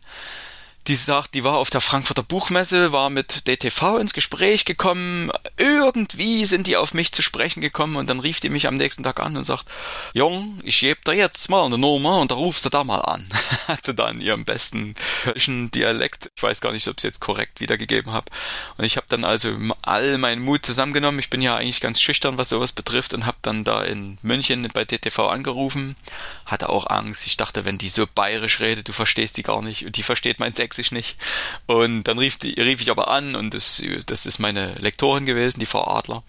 [0.87, 5.31] die sagt, die war auf der Frankfurter Buchmesse, war mit DTV ins Gespräch gekommen.
[5.57, 9.03] Irgendwie sind die auf mich zu sprechen gekommen und dann rief die mich am nächsten
[9.03, 9.65] Tag an und sagt,
[10.13, 13.27] Jung, ich gebe dir jetzt mal eine Nummer und da rufst du da mal an.
[13.67, 16.31] Hatte dann ihren besten kölschen Dialekt.
[16.37, 18.31] Ich weiß gar nicht, ob ich es jetzt korrekt wiedergegeben habe.
[18.77, 21.19] Und ich habe dann also all meinen Mut zusammengenommen.
[21.19, 24.65] Ich bin ja eigentlich ganz schüchtern, was sowas betrifft und habe dann da in München
[24.73, 25.97] bei DTV angerufen.
[26.45, 27.27] Hatte auch Angst.
[27.27, 30.39] Ich dachte, wenn die so bayerisch redet, du verstehst die gar nicht und die versteht
[30.39, 31.17] mein Text Sächsisch nicht.
[31.65, 35.59] Und dann rief, die, rief ich aber an und das, das ist meine Lektorin gewesen,
[35.59, 36.23] die Frau Adler.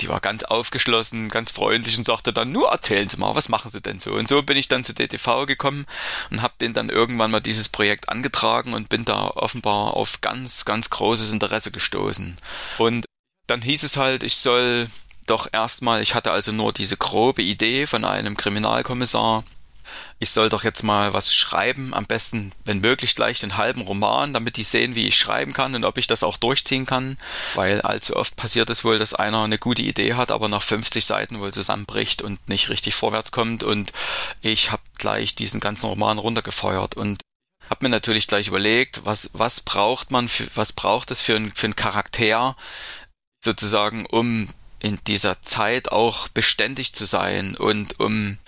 [0.00, 3.70] Die war ganz aufgeschlossen, ganz freundlich und sagte dann, nur erzählen Sie mal, was machen
[3.70, 4.14] Sie denn so?
[4.14, 5.84] Und so bin ich dann zu DTV gekommen
[6.30, 10.64] und habe denen dann irgendwann mal dieses Projekt angetragen und bin da offenbar auf ganz,
[10.64, 12.38] ganz großes Interesse gestoßen.
[12.78, 13.04] Und
[13.46, 14.88] dann hieß es halt, ich soll
[15.26, 19.44] doch erstmal, ich hatte also nur diese grobe Idee von einem Kriminalkommissar,
[20.18, 24.32] ich soll doch jetzt mal was schreiben, am besten, wenn möglich, gleich den halben Roman,
[24.32, 27.16] damit die sehen, wie ich schreiben kann und ob ich das auch durchziehen kann,
[27.54, 31.04] weil allzu oft passiert es wohl, dass einer eine gute Idee hat, aber nach 50
[31.04, 33.62] Seiten wohl zusammenbricht und nicht richtig vorwärts kommt.
[33.62, 33.92] Und
[34.40, 37.22] ich habe gleich diesen ganzen Roman runtergefeuert und
[37.68, 41.52] habe mir natürlich gleich überlegt, was was braucht man, für, was braucht es für ein,
[41.54, 42.56] für ein Charakter
[43.42, 44.48] sozusagen, um
[44.82, 48.38] in dieser Zeit auch beständig zu sein und um,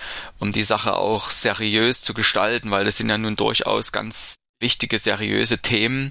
[0.41, 4.99] um die Sache auch seriös zu gestalten, weil das sind ja nun durchaus ganz wichtige,
[4.99, 6.11] seriöse Themen.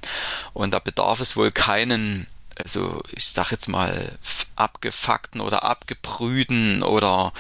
[0.54, 4.18] Und da bedarf es wohl keinen, also ich sag jetzt mal,
[4.56, 7.34] abgefuckten oder abgebrühten oder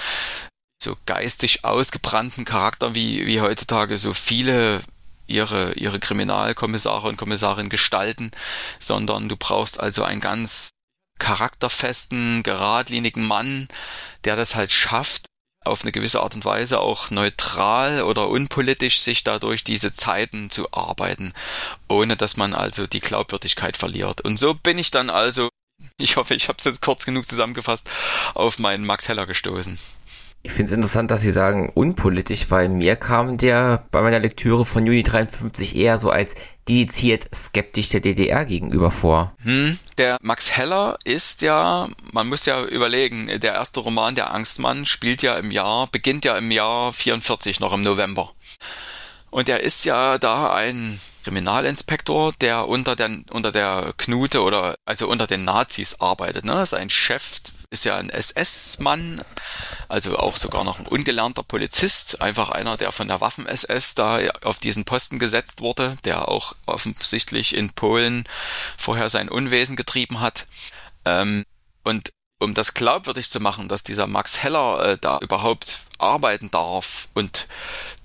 [0.83, 4.81] so geistig ausgebrannten Charakter, wie, wie heutzutage so viele
[5.25, 8.31] ihre, ihre Kriminalkommissare und Kommissarinnen gestalten,
[8.77, 10.72] sondern du brauchst also ein ganz
[11.19, 13.67] charakterfesten, geradlinigen Mann,
[14.25, 15.25] der das halt schafft,
[15.65, 20.71] auf eine gewisse Art und Weise auch neutral oder unpolitisch sich dadurch diese Zeiten zu
[20.73, 21.33] arbeiten,
[21.87, 24.21] ohne dass man also die Glaubwürdigkeit verliert.
[24.21, 25.49] Und so bin ich dann also,
[25.97, 27.89] ich hoffe, ich habe es jetzt kurz genug zusammengefasst,
[28.33, 29.79] auf meinen Max Heller gestoßen.
[30.45, 34.65] Ich finde es interessant, dass Sie sagen unpolitisch, weil mir kam der bei meiner Lektüre
[34.65, 36.35] von Juni 53 eher so als
[36.67, 39.33] dediziert skeptisch der DDR gegenüber vor.
[39.43, 44.85] Hm, der Max Heller ist ja, man muss ja überlegen, der erste Roman, der Angstmann,
[44.85, 48.33] spielt ja im Jahr, beginnt ja im Jahr 44, noch im November.
[49.29, 55.07] Und er ist ja da ein Kriminalinspektor, der unter der, unter der Knute oder also
[55.07, 56.43] unter den Nazis arbeitet.
[56.43, 56.65] Ne?
[56.65, 57.39] Sein Chef
[57.73, 59.21] ist ja ein SS-Mann,
[59.89, 64.59] also auch sogar noch ein ungelernter Polizist, einfach einer, der von der Waffen-SS da auf
[64.59, 68.25] diesen Posten gesetzt wurde, der auch offensichtlich in Polen
[68.77, 70.45] vorher sein Unwesen getrieben hat.
[71.03, 71.43] Ähm,
[71.83, 77.07] und um das glaubwürdig zu machen, dass dieser Max Heller äh, da überhaupt arbeiten darf
[77.15, 77.47] und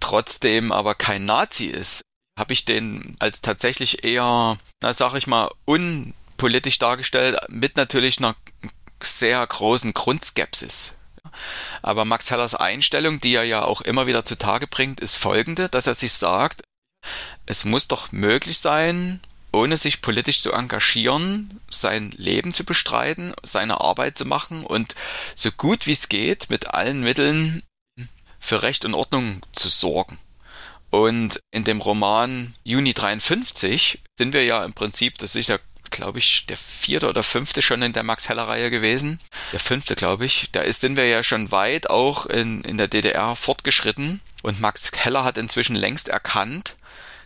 [0.01, 2.03] trotzdem aber kein Nazi ist,
[2.39, 8.35] habe ich den als tatsächlich eher, na sag ich mal, unpolitisch dargestellt, mit natürlich einer
[9.03, 10.97] sehr großen Grundskepsis.
[11.83, 15.87] Aber Max Hellers Einstellung, die er ja auch immer wieder zutage bringt, ist folgende, dass
[15.87, 16.63] er sich sagt,
[17.47, 19.21] es muss doch möglich sein,
[19.53, 24.95] ohne sich politisch zu engagieren, sein Leben zu bestreiten, seine Arbeit zu machen und
[25.35, 27.63] so gut wie es geht mit allen Mitteln
[28.41, 30.19] für Recht und Ordnung zu sorgen.
[30.91, 35.59] Und in dem Roman Juni 53 sind wir ja im Prinzip, das ist ja
[35.91, 39.19] glaube ich, der vierte oder fünfte schon in der Max Heller Reihe gewesen.
[39.53, 40.49] Der fünfte, glaube ich.
[40.53, 44.21] Da ist, sind wir ja schon weit auch in, in der DDR fortgeschritten.
[44.43, 46.77] Und Max Heller hat inzwischen längst erkannt,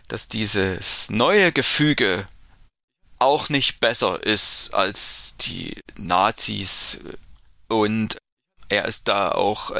[0.07, 2.27] dass dieses neue Gefüge
[3.19, 6.99] auch nicht besser ist als die Nazis.
[7.67, 8.17] Und
[8.69, 9.71] er ist da auch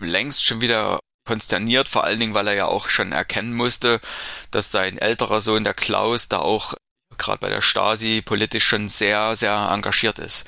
[0.00, 4.00] längst schon wieder konsterniert, vor allen Dingen, weil er ja auch schon erkennen musste,
[4.50, 6.74] dass sein älterer Sohn, der Klaus, da auch
[7.16, 10.46] gerade bei der Stasi politisch schon sehr, sehr engagiert ist.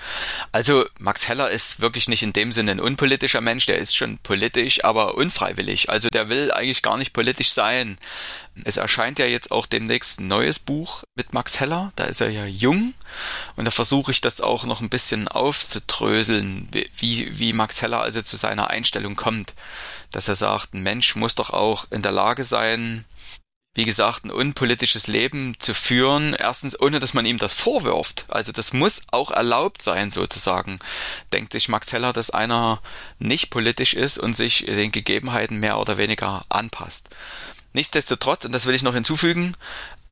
[0.53, 4.19] Also Max Heller ist wirklich nicht in dem Sinne ein unpolitischer Mensch, der ist schon
[4.19, 5.89] politisch, aber unfreiwillig.
[5.89, 7.99] Also der will eigentlich gar nicht politisch sein.
[8.65, 12.29] Es erscheint ja jetzt auch demnächst ein neues Buch mit Max Heller, da ist er
[12.29, 12.93] ja jung
[13.57, 16.69] und da versuche ich das auch noch ein bisschen aufzudröseln,
[16.99, 19.55] wie, wie Max Heller also zu seiner Einstellung kommt,
[20.11, 23.07] dass er sagt, ein Mensch muss doch auch in der Lage sein,
[23.75, 26.35] wie gesagt, ein unpolitisches Leben zu führen.
[26.35, 28.25] Erstens, ohne dass man ihm das vorwirft.
[28.29, 30.81] Also das muss auch erlaubt sein, sozusagen.
[31.33, 32.83] Denkt sich Max Heller, dass einer
[33.19, 37.11] nicht politisch ist und sich den Gegebenheiten mehr oder weniger anpasst.
[37.73, 39.57] Nichtsdestotrotz, und das will ich noch hinzufügen,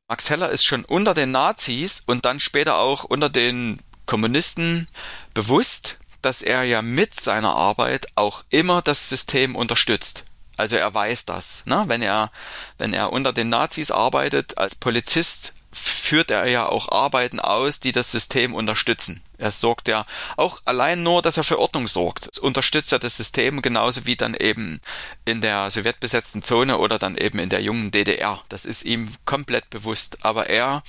[0.07, 4.87] Max Heller ist schon unter den Nazis und dann später auch unter den Kommunisten
[5.33, 10.25] bewusst, dass er ja mit seiner Arbeit auch immer das System unterstützt.
[10.59, 11.65] Also er weiß das.
[11.67, 11.85] Ne?
[11.87, 12.31] Wenn er,
[12.77, 17.93] wenn er unter den Nazis arbeitet als Polizist, führt er ja auch Arbeiten aus, die
[17.93, 19.23] das System unterstützen.
[19.37, 22.27] Er sorgt ja auch allein nur, dass er für Ordnung sorgt.
[22.27, 24.81] Das unterstützt er das System genauso wie dann eben
[25.23, 28.41] in der sowjetbesetzten Zone oder dann eben in der jungen DDR.
[28.49, 30.25] Das ist ihm komplett bewusst.
[30.25, 30.83] Aber er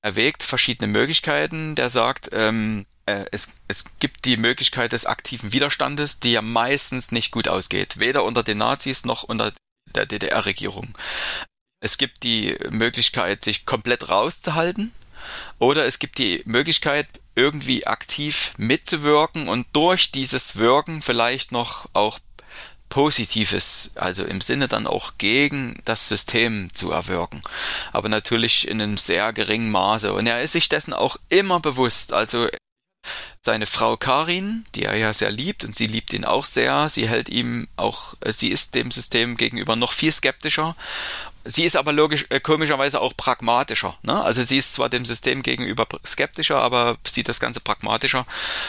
[0.00, 1.74] erwägt verschiedene Möglichkeiten.
[1.74, 7.12] Der sagt, ähm, äh, es, es gibt die Möglichkeit des aktiven Widerstandes, die ja meistens
[7.12, 9.52] nicht gut ausgeht, weder unter den Nazis noch unter
[9.94, 10.96] der DDR-Regierung.
[11.80, 14.92] Es gibt die Möglichkeit, sich komplett rauszuhalten,
[15.58, 22.18] oder es gibt die Möglichkeit, irgendwie aktiv mitzuwirken und durch dieses Wirken vielleicht noch auch
[22.88, 27.42] Positives, also im Sinne dann auch gegen das System zu erwirken.
[27.92, 30.12] Aber natürlich in einem sehr geringen Maße.
[30.14, 32.12] Und er ist sich dessen auch immer bewusst.
[32.12, 32.48] Also
[33.40, 36.88] seine Frau Karin, die er ja sehr liebt und sie liebt ihn auch sehr.
[36.88, 40.76] Sie hält ihm auch, äh, sie ist dem System gegenüber noch viel skeptischer.
[41.44, 43.96] Sie ist aber logisch, äh, komischerweise auch pragmatischer.
[44.02, 44.22] Ne?
[44.22, 48.26] Also sie ist zwar dem System gegenüber skeptischer, aber sieht das Ganze pragmatischer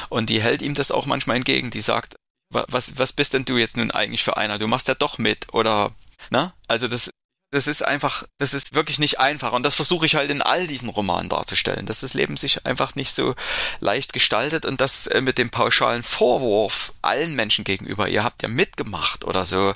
[0.10, 1.72] und die hält ihm das auch manchmal entgegen.
[1.72, 2.16] Die sagt,
[2.50, 4.58] was, was bist denn du jetzt nun eigentlich für einer?
[4.58, 5.92] Du machst ja doch mit oder,
[6.30, 6.54] ne?
[6.68, 7.10] Also das
[7.52, 9.54] das ist einfach, das ist wirklich nicht einfach.
[9.54, 12.96] Und das versuche ich halt in all diesen Romanen darzustellen, dass das Leben sich einfach
[12.96, 13.36] nicht so
[13.80, 18.50] leicht gestaltet und das äh, mit dem pauschalen Vorwurf allen Menschen gegenüber, ihr habt ja
[18.50, 19.74] mitgemacht oder so,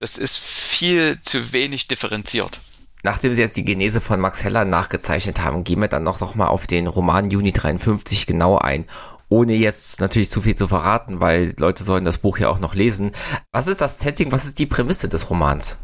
[0.00, 2.60] das ist viel zu wenig differenziert.
[3.02, 6.34] Nachdem Sie jetzt die Genese von Max Heller nachgezeichnet haben, gehen wir dann noch, noch
[6.34, 8.86] mal auf den Roman Juni 53 genau ein
[9.28, 12.74] ohne jetzt natürlich zu viel zu verraten, weil Leute sollen das Buch ja auch noch
[12.74, 13.12] lesen.
[13.50, 15.78] Was ist das Setting, was ist die Prämisse des Romans?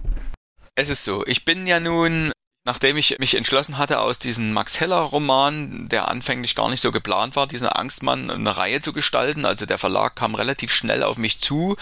[0.74, 2.32] Es ist so, ich bin ja nun
[2.64, 6.92] nachdem ich mich entschlossen hatte, aus diesem Max Heller Roman, der anfänglich gar nicht so
[6.92, 11.16] geplant war, diesen Angstmann eine Reihe zu gestalten, also der Verlag kam relativ schnell auf
[11.16, 11.76] mich zu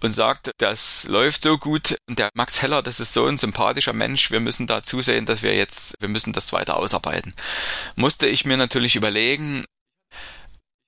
[0.00, 3.94] und sagte, das läuft so gut und der Max Heller, das ist so ein sympathischer
[3.94, 7.34] Mensch, wir müssen da zusehen, dass wir jetzt, wir müssen das weiter ausarbeiten.
[7.94, 9.64] Musste ich mir natürlich überlegen,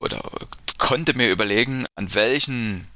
[0.01, 0.21] oder
[0.77, 2.87] konnte mir überlegen, an welchen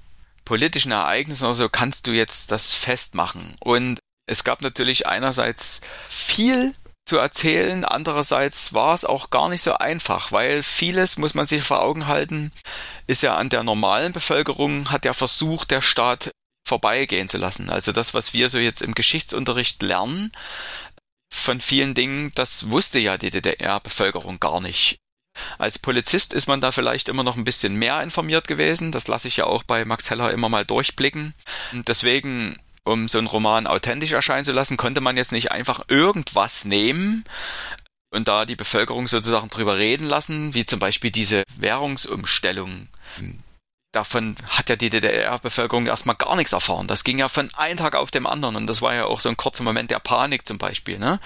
[0.44, 3.54] politischen Ereignissen oder so kannst du jetzt das festmachen.
[3.60, 9.74] Und es gab natürlich einerseits viel zu erzählen, andererseits war es auch gar nicht so
[9.74, 12.52] einfach, weil vieles, muss man sich vor Augen halten,
[13.06, 16.30] ist ja an der normalen Bevölkerung, hat der Versuch, der Staat
[16.66, 17.70] vorbeigehen zu lassen.
[17.70, 20.30] Also das, was wir so jetzt im Geschichtsunterricht lernen,
[21.32, 24.98] von vielen Dingen, das wusste ja die DDR-Bevölkerung gar nicht.
[25.58, 28.92] Als Polizist ist man da vielleicht immer noch ein bisschen mehr informiert gewesen.
[28.92, 31.34] Das lasse ich ja auch bei Max Heller immer mal durchblicken.
[31.72, 36.64] deswegen um so einen Roman authentisch erscheinen zu lassen, konnte man jetzt nicht einfach irgendwas
[36.64, 37.24] nehmen
[38.10, 42.88] und da die Bevölkerung sozusagen drüber reden lassen, wie zum Beispiel diese Währungsumstellung
[43.92, 46.88] davon hat ja die DDR-Bevölkerung erstmal gar nichts erfahren.
[46.88, 49.28] Das ging ja von einem Tag auf dem anderen und das war ja auch so
[49.28, 50.98] ein kurzer Moment der Panik zum Beispiel.
[50.98, 51.20] Ne?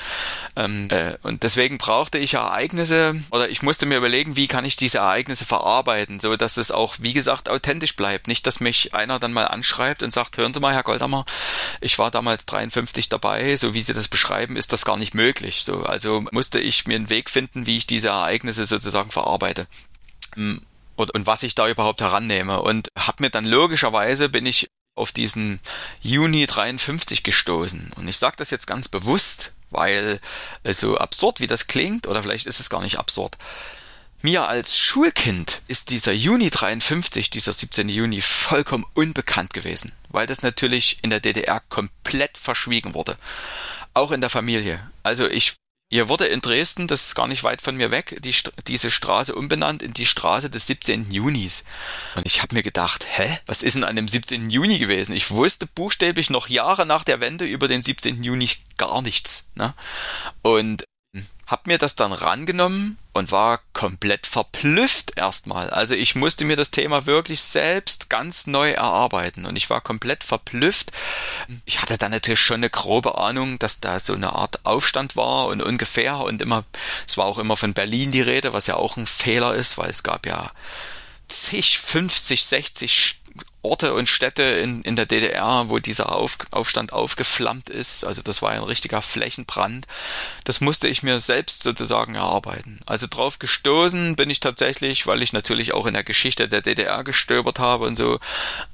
[0.57, 4.74] Ähm, äh, und deswegen brauchte ich Ereignisse oder ich musste mir überlegen, wie kann ich
[4.74, 8.26] diese Ereignisse verarbeiten, so dass es auch, wie gesagt, authentisch bleibt.
[8.26, 11.24] Nicht, dass mich einer dann mal anschreibt und sagt, hören Sie mal, Herr Goldhammer,
[11.81, 15.62] ich war damals 53 dabei, so wie Sie das beschreiben, ist das gar nicht möglich.
[15.62, 19.68] So, also musste ich mir einen Weg finden, wie ich diese Ereignisse sozusagen verarbeite.
[20.35, 20.62] Hm,
[20.96, 22.61] und, und was ich da überhaupt herannehme.
[22.61, 25.61] Und hab mir dann logischerweise bin ich auf diesen
[26.00, 27.92] Juni 53 gestoßen.
[27.96, 30.20] Und ich sage das jetzt ganz bewusst, weil
[30.64, 33.37] so absurd wie das klingt, oder vielleicht ist es gar nicht absurd.
[34.22, 37.88] Mir als Schulkind ist dieser Juni 53, dieser 17.
[37.90, 43.18] Juni, vollkommen unbekannt gewesen, weil das natürlich in der DDR komplett verschwiegen wurde.
[43.92, 44.80] Auch in der Familie.
[45.02, 45.56] Also ich
[45.88, 48.35] Ihr wurde in Dresden, das ist gar nicht weit von mir weg, die,
[48.66, 51.12] diese Straße umbenannt in die Straße des 17.
[51.12, 51.62] Junis.
[52.16, 54.51] Und ich habe mir gedacht, hä, was ist denn an dem 17.
[54.51, 55.14] Juni gewesen?
[55.14, 58.25] Ich wusste buchstäblich noch Jahre nach der Wende über den 17.
[58.25, 59.49] Juni gar nichts.
[59.55, 59.75] Ne?
[60.42, 60.85] Und
[61.46, 65.70] hab mir das dann rangenommen und war komplett verblüfft erstmal.
[65.70, 70.24] Also ich musste mir das Thema wirklich selbst ganz neu erarbeiten und ich war komplett
[70.24, 70.90] verblüfft.
[71.64, 75.46] Ich hatte dann natürlich schon eine grobe Ahnung, dass da so eine Art Aufstand war
[75.46, 76.64] und ungefähr und immer,
[77.06, 79.90] es war auch immer von Berlin die Rede, was ja auch ein Fehler ist, weil
[79.90, 80.50] es gab ja
[81.28, 83.20] zig, 50, 60
[83.66, 88.05] Orte und Städte in, in der DDR, wo dieser Auf, Aufstand aufgeflammt ist.
[88.05, 89.87] Also das war ein richtiger Flächenbrand.
[90.44, 92.81] Das musste ich mir selbst sozusagen erarbeiten.
[92.87, 97.02] Also drauf gestoßen bin ich tatsächlich, weil ich natürlich auch in der Geschichte der DDR
[97.05, 98.20] gestöbert habe und so.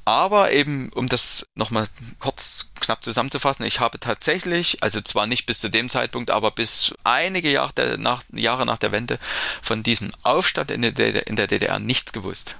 [0.05, 1.87] Aber eben, um das nochmal
[2.18, 6.94] kurz knapp zusammenzufassen, ich habe tatsächlich, also zwar nicht bis zu dem Zeitpunkt, aber bis
[7.05, 9.18] einige Jahre nach, Jahre nach der Wende
[9.62, 12.57] von diesem Aufstand in der in der DDR nichts gewusst.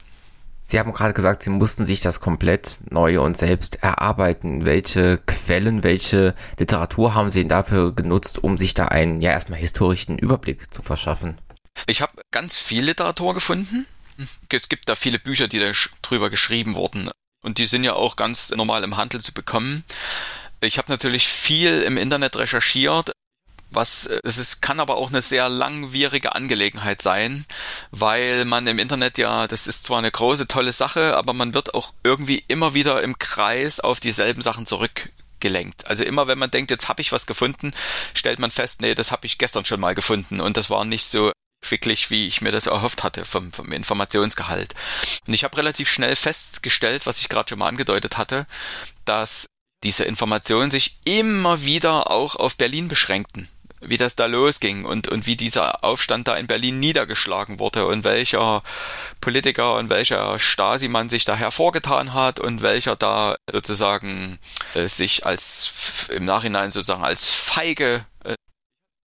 [0.73, 4.65] Sie haben gerade gesagt, Sie mussten sich das komplett neu und selbst erarbeiten.
[4.65, 10.17] Welche Quellen, welche Literatur haben Sie dafür genutzt, um sich da einen, ja, erstmal historischen
[10.17, 11.39] Überblick zu verschaffen?
[11.87, 13.87] Ich habe ganz viel Literatur gefunden.
[14.49, 17.11] Es gibt da viele Bücher, die da drüber geschrieben wurden.
[17.45, 19.85] Und die sind ja auch ganz normal im Handel zu bekommen.
[20.63, 23.13] Ich habe natürlich viel im Internet recherchiert,
[23.75, 27.47] was es ist, kann aber auch eine sehr langwierige Angelegenheit sein,
[27.91, 31.75] weil man im Internet ja, das ist zwar eine große tolle Sache, aber man wird
[31.75, 35.87] auch irgendwie immer wieder im Kreis auf dieselben Sachen zurückgelenkt.
[35.87, 37.73] Also immer wenn man denkt, jetzt habe ich was gefunden,
[38.15, 41.07] stellt man fest, nee, das habe ich gestern schon mal gefunden und das war nicht
[41.07, 41.33] so
[41.63, 44.75] quicklich, wie ich mir das erhofft hatte vom, vom Informationsgehalt.
[45.27, 48.47] Und ich habe relativ schnell festgestellt, was ich gerade schon mal angedeutet hatte,
[49.05, 49.47] dass
[49.85, 53.49] diese Informationen sich immer wieder auch auf Berlin beschränkten
[53.83, 58.05] wie das da losging und, und wie dieser Aufstand da in Berlin niedergeschlagen wurde und
[58.05, 58.63] welcher
[59.21, 64.39] Politiker und welcher Stasi-Mann sich da hervorgetan hat und welcher da sozusagen
[64.75, 68.35] äh, sich als im Nachhinein sozusagen als feige äh,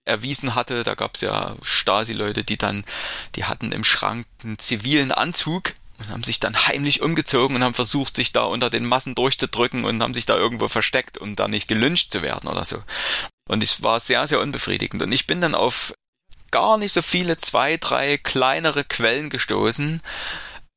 [0.05, 0.83] erwiesen hatte.
[0.83, 2.85] Da gab's ja Stasi-Leute, die dann,
[3.37, 7.75] die hatten im Schrank einen zivilen Anzug und haben sich dann heimlich umgezogen und haben
[7.75, 11.49] versucht, sich da unter den Massen durchzudrücken und haben sich da irgendwo versteckt, um da
[11.49, 12.83] nicht gelünscht zu werden oder so.
[13.49, 15.03] Und es war sehr, sehr unbefriedigend.
[15.03, 15.95] Und ich bin dann auf
[16.51, 20.01] gar nicht so viele, zwei, drei kleinere Quellen gestoßen.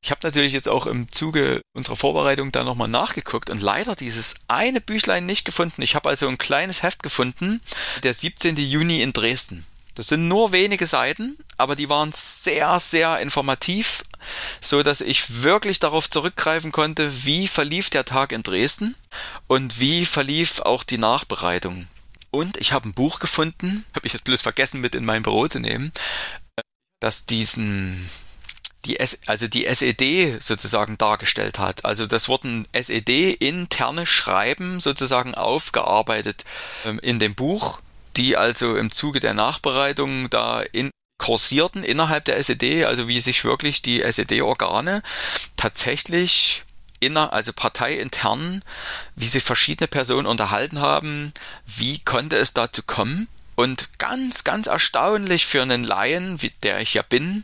[0.02, 4.36] Ich habe natürlich jetzt auch im Zuge unserer Vorbereitung da nochmal nachgeguckt und leider dieses
[4.48, 5.82] eine Büchlein nicht gefunden.
[5.82, 7.62] Ich habe also ein kleines Heft gefunden,
[8.04, 8.56] der 17.
[8.58, 9.66] Juni in Dresden.
[9.96, 14.04] Das sind nur wenige Seiten, aber die waren sehr, sehr informativ,
[14.62, 18.96] so dass ich wirklich darauf zurückgreifen konnte, wie verlief der Tag in Dresden
[19.48, 21.88] und wie verlief auch die Nachbereitung
[22.32, 25.48] Und ich habe ein Buch gefunden, habe ich jetzt bloß vergessen mit in mein Büro
[25.48, 25.92] zu nehmen,
[27.00, 28.10] das diesen
[28.86, 31.86] die S, also die SED sozusagen dargestellt hat.
[31.86, 36.46] Also das wurden SED-interne Schreiben sozusagen aufgearbeitet
[36.86, 37.82] ähm, in dem Buch,
[38.16, 43.44] die also im Zuge der Nachbereitung da in kursierten innerhalb der SED, also wie sich
[43.44, 45.04] wirklich die SED-Organe
[45.58, 46.64] tatsächlich
[47.00, 48.64] inner, also parteiintern,
[49.16, 51.34] wie sich verschiedene Personen unterhalten haben,
[51.66, 53.28] wie konnte es dazu kommen?
[53.56, 57.44] Und ganz, ganz erstaunlich für einen Laien, wie der ich ja bin,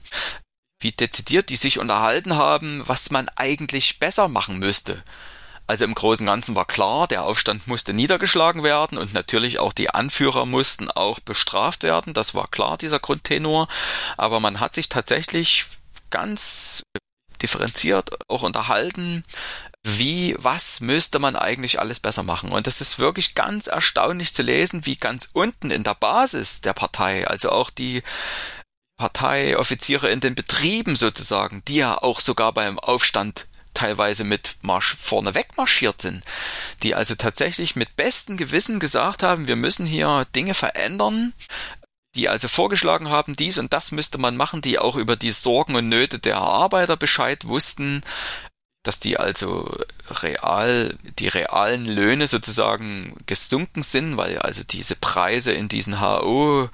[0.80, 5.04] wie dezidiert die sich unterhalten haben, was man eigentlich besser machen müsste.
[5.66, 9.72] Also im Großen und Ganzen war klar, der Aufstand musste niedergeschlagen werden und natürlich auch
[9.72, 12.14] die Anführer mussten auch bestraft werden.
[12.14, 13.70] Das war klar, dieser Grundtenor.
[14.18, 15.66] Aber man hat sich tatsächlich
[16.10, 16.84] ganz
[17.44, 19.24] differenziert auch unterhalten,
[19.84, 22.52] wie, was müsste man eigentlich alles besser machen.
[22.52, 26.74] Und das ist wirklich ganz erstaunlich zu lesen, wie ganz unten in der Basis der
[26.74, 28.02] Partei, also auch die
[28.98, 35.34] Parteioffiziere in den Betrieben sozusagen, die ja auch sogar beim Aufstand teilweise mit Marsch vorne
[35.34, 36.24] weg marschiert sind,
[36.84, 41.34] die also tatsächlich mit bestem Gewissen gesagt haben, wir müssen hier Dinge verändern,
[42.16, 45.76] die also vorgeschlagen haben, dies und das müsste man machen, die auch über die Sorgen
[45.76, 48.02] und Nöte der Arbeiter Bescheid wussten,
[48.84, 49.78] dass die also
[50.10, 56.70] real, die realen Löhne sozusagen gesunken sind, weil also diese Preise in diesen HO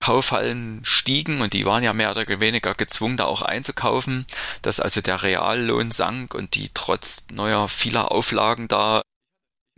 [0.00, 4.24] Kaufhallen stiegen und die waren ja mehr oder weniger gezwungen, da auch einzukaufen,
[4.62, 9.02] dass also der Reallohn sank und die trotz neuer vieler Auflagen da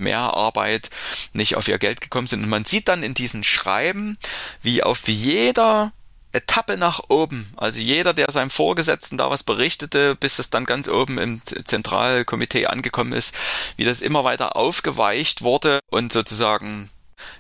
[0.01, 0.91] mehr Arbeit
[1.33, 2.43] nicht auf ihr Geld gekommen sind.
[2.43, 4.19] Und man sieht dann in diesen Schreiben,
[4.63, 5.93] wie auf jeder
[6.33, 7.53] Etappe nach oben.
[7.57, 12.67] Also jeder, der seinem Vorgesetzten da was berichtete, bis es dann ganz oben im Zentralkomitee
[12.67, 13.35] angekommen ist,
[13.77, 16.91] wie das immer weiter aufgeweicht wurde und sozusagen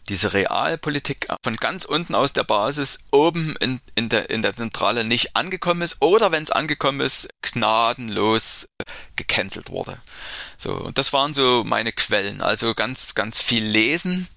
[0.09, 5.05] diese Realpolitik von ganz unten aus der Basis oben in, in, der, in der Zentrale
[5.05, 8.69] nicht angekommen ist oder wenn es angekommen ist, gnadenlos
[9.17, 9.99] gecancelt wurde.
[10.57, 12.41] So, und das waren so meine Quellen.
[12.41, 14.29] Also ganz, ganz viel lesen.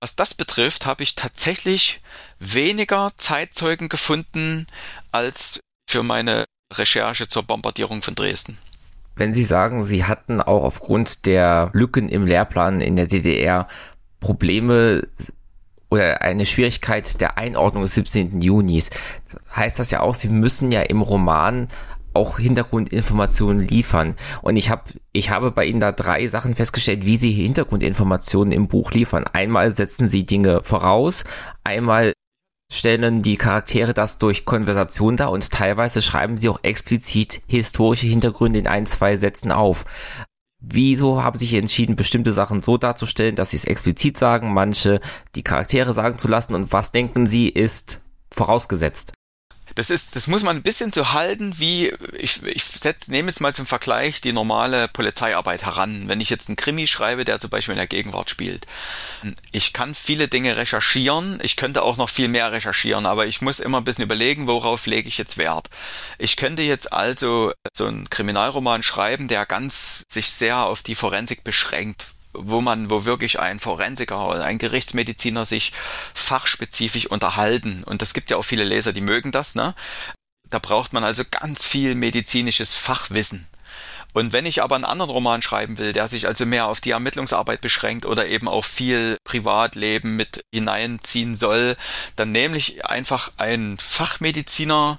[0.00, 2.00] Was das betrifft, habe ich tatsächlich
[2.38, 4.66] weniger Zeitzeugen gefunden
[5.12, 8.58] als für meine Recherche zur Bombardierung von Dresden.
[9.16, 13.68] Wenn Sie sagen, Sie hatten auch aufgrund der Lücken im Lehrplan in der DDR
[14.20, 15.08] Probleme
[15.90, 18.40] oder eine Schwierigkeit der Einordnung des 17.
[18.40, 18.90] Junis,
[19.54, 21.68] heißt das ja auch, Sie müssen ja im Roman
[22.12, 24.16] auch Hintergrundinformationen liefern.
[24.42, 28.68] Und ich habe ich habe bei Ihnen da drei Sachen festgestellt, wie Sie Hintergrundinformationen im
[28.68, 29.24] Buch liefern.
[29.32, 31.24] Einmal setzen Sie Dinge voraus,
[31.64, 32.12] einmal
[32.72, 38.60] stellen die Charaktere das durch Konversation dar und teilweise schreiben sie auch explizit historische Hintergründe
[38.60, 39.84] in ein, zwei Sätzen auf.
[40.60, 45.00] Wieso haben sich entschieden, bestimmte Sachen so darzustellen, dass sie es explizit sagen, manche
[45.34, 49.12] die Charaktere sagen zu lassen und was denken sie ist vorausgesetzt?
[49.74, 53.40] Das ist, das muss man ein bisschen so halten, wie ich, ich setz, nehme jetzt
[53.40, 56.08] mal zum Vergleich die normale Polizeiarbeit heran.
[56.08, 58.66] Wenn ich jetzt einen Krimi schreibe, der zum Beispiel in der Gegenwart spielt,
[59.52, 63.60] ich kann viele Dinge recherchieren, ich könnte auch noch viel mehr recherchieren, aber ich muss
[63.60, 65.68] immer ein bisschen überlegen, worauf lege ich jetzt Wert.
[66.18, 71.44] Ich könnte jetzt also so einen Kriminalroman schreiben, der ganz sich sehr auf die Forensik
[71.44, 75.72] beschränkt wo man, wo wirklich ein Forensiker oder ein Gerichtsmediziner sich
[76.14, 77.84] fachspezifisch unterhalten.
[77.84, 79.74] Und es gibt ja auch viele Leser, die mögen das, ne?
[80.48, 83.46] Da braucht man also ganz viel medizinisches Fachwissen.
[84.12, 86.90] Und wenn ich aber einen anderen Roman schreiben will, der sich also mehr auf die
[86.90, 91.76] Ermittlungsarbeit beschränkt oder eben auch viel Privatleben mit hineinziehen soll,
[92.16, 94.98] dann nehme ich einfach einen Fachmediziner,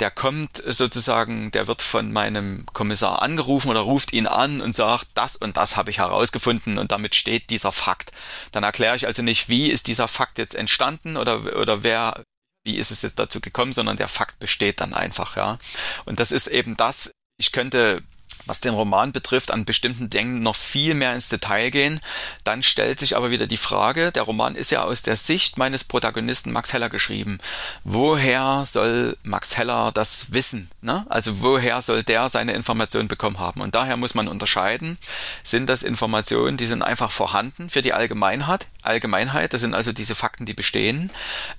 [0.00, 5.08] der kommt sozusagen, der wird von meinem Kommissar angerufen oder ruft ihn an und sagt,
[5.14, 8.12] das und das habe ich herausgefunden und damit steht dieser Fakt.
[8.52, 12.22] Dann erkläre ich also nicht, wie ist dieser Fakt jetzt entstanden oder, oder wer,
[12.64, 15.58] wie ist es jetzt dazu gekommen, sondern der Fakt besteht dann einfach, ja.
[16.04, 18.02] Und das ist eben das, ich könnte
[18.48, 22.00] was den Roman betrifft, an bestimmten Dingen noch viel mehr ins Detail gehen.
[22.44, 25.84] Dann stellt sich aber wieder die Frage, der Roman ist ja aus der Sicht meines
[25.84, 27.38] Protagonisten Max Heller geschrieben.
[27.84, 30.70] Woher soll Max Heller das wissen?
[30.80, 31.06] Ne?
[31.08, 33.60] Also woher soll der seine Informationen bekommen haben?
[33.60, 34.98] Und daher muss man unterscheiden,
[35.44, 40.14] sind das Informationen, die sind einfach vorhanden für die Allgemeinheit, Allgemeinheit, das sind also diese
[40.14, 41.10] Fakten, die bestehen,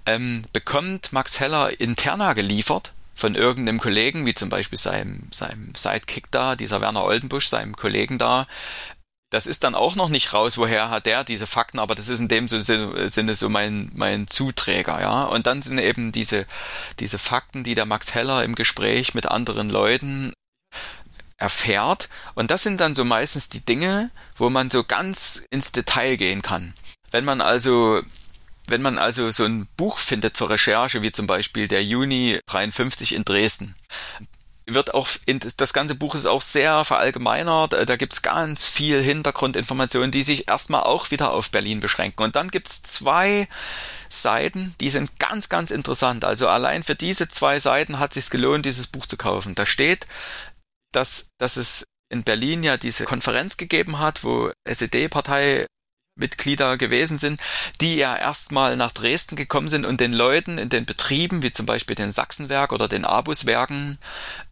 [0.05, 6.31] ähm, bekommt Max Heller interna geliefert, von irgendeinem Kollegen, wie zum Beispiel seinem, seinem Sidekick
[6.31, 8.45] da, dieser Werner Oldenbusch, seinem Kollegen da,
[9.29, 12.19] das ist dann auch noch nicht raus, woher hat der diese Fakten, aber das ist
[12.19, 15.25] in dem Sinne so mein, mein Zuträger, ja.
[15.25, 16.45] Und dann sind eben diese,
[16.99, 20.33] diese Fakten, die der Max Heller im Gespräch mit anderen Leuten
[21.37, 22.09] erfährt.
[22.33, 26.41] Und das sind dann so meistens die Dinge, wo man so ganz ins Detail gehen
[26.41, 26.73] kann.
[27.11, 28.01] Wenn man also
[28.69, 33.15] Wenn man also so ein Buch findet zur Recherche, wie zum Beispiel der Juni 53
[33.15, 33.75] in Dresden,
[34.73, 37.73] wird auch in, das ganze Buch ist auch sehr verallgemeinert.
[37.73, 42.23] Da gibt's ganz viel Hintergrundinformationen, die sich erstmal auch wieder auf Berlin beschränken.
[42.23, 43.47] Und dann gibt's zwei
[44.09, 46.25] Seiten, die sind ganz, ganz interessant.
[46.25, 49.55] Also allein für diese zwei Seiten hat es sich gelohnt, dieses Buch zu kaufen.
[49.55, 50.07] Da steht,
[50.91, 55.67] dass, dass es in Berlin ja diese Konferenz gegeben hat, wo SED-Partei
[56.19, 57.39] Mitglieder gewesen sind,
[57.81, 61.65] die ja erstmal nach Dresden gekommen sind und den Leuten in den Betrieben, wie zum
[61.65, 63.97] Beispiel den Sachsenwerk oder den Abuswerken,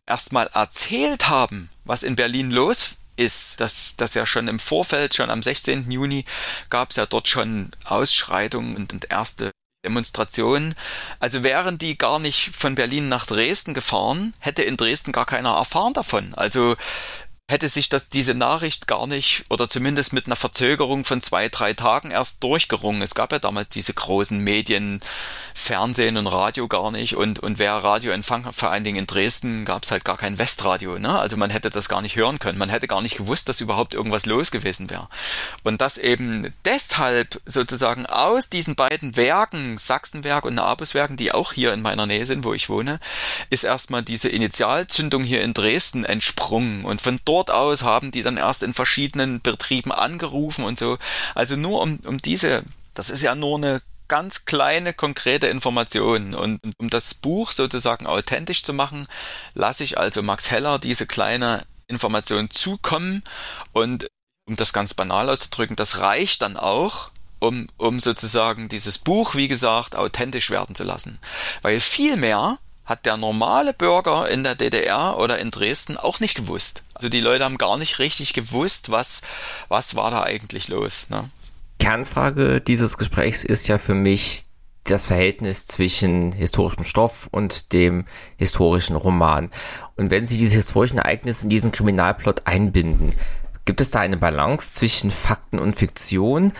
[0.05, 5.29] erstmal erzählt haben, was in Berlin los ist, dass das ja schon im Vorfeld, schon
[5.29, 5.89] am 16.
[5.91, 6.23] Juni,
[6.69, 9.51] gab es ja dort schon Ausschreitungen und, und erste
[9.85, 10.75] Demonstrationen.
[11.19, 15.51] Also wären die gar nicht von Berlin nach Dresden gefahren, hätte in Dresden gar keiner
[15.55, 16.33] erfahren davon.
[16.35, 16.75] Also
[17.49, 21.73] hätte sich das diese Nachricht gar nicht oder zumindest mit einer Verzögerung von zwei, drei
[21.73, 23.01] Tagen erst durchgerungen.
[23.01, 24.99] Es gab ja damals diese großen Medien,
[25.53, 29.63] Fernsehen und Radio gar nicht und, und wer Radio empfangen, vor allen Dingen in Dresden
[29.63, 31.17] gab es halt gar kein Westradio, ne?
[31.17, 32.57] Also man hätte das gar nicht hören können.
[32.57, 35.07] Man hätte gar nicht gewusst, dass überhaupt irgendwas los gewesen wäre.
[35.63, 41.73] Und das eben deshalb sozusagen aus diesen beiden Werken, Sachsenwerk und Nabuswerken, die auch hier
[41.73, 42.99] in meiner Nähe sind, wo ich wohne,
[43.49, 48.23] ist erstmal diese Initialzündung hier in Dresden entsprungen und von dort dort aus haben die
[48.23, 50.97] dann erst in verschiedenen Betrieben angerufen und so.
[51.35, 52.63] Also nur um, um diese,
[52.93, 56.33] das ist ja nur eine ganz kleine, konkrete Information.
[56.33, 59.07] Und um das Buch sozusagen authentisch zu machen,
[59.53, 63.23] lasse ich also Max Heller diese kleine Information zukommen.
[63.71, 64.07] Und
[64.47, 69.47] um das ganz banal auszudrücken, das reicht dann auch, um, um sozusagen dieses Buch, wie
[69.47, 71.19] gesagt, authentisch werden zu lassen.
[71.61, 72.57] Weil viel mehr
[72.87, 76.85] hat der normale Bürger in der DDR oder in Dresden auch nicht gewusst.
[76.95, 79.21] Also die Leute haben gar nicht richtig gewusst, was,
[79.67, 81.09] was war da eigentlich los.
[81.09, 81.29] Ne?
[81.79, 84.45] Kernfrage dieses Gesprächs ist ja für mich
[84.85, 88.05] das Verhältnis zwischen historischem Stoff und dem
[88.37, 89.51] historischen Roman.
[89.97, 93.13] Und wenn Sie diese historischen Ereignisse in diesen Kriminalplot einbinden,
[93.65, 96.53] gibt es da eine Balance zwischen Fakten und Fiktion?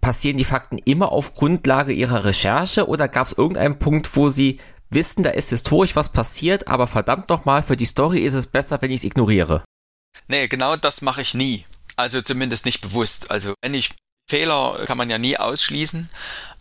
[0.00, 4.58] Passieren die Fakten immer auf Grundlage Ihrer Recherche oder gab es irgendeinen Punkt, wo Sie
[4.92, 8.80] wissen, da ist historisch was passiert, aber verdammt nochmal, für die Story ist es besser,
[8.82, 9.64] wenn ich es ignoriere.
[10.28, 11.64] Nee, genau das mache ich nie.
[11.96, 13.30] Also zumindest nicht bewusst.
[13.30, 13.90] Also wenn ich
[14.28, 16.08] Fehler kann man ja nie ausschließen,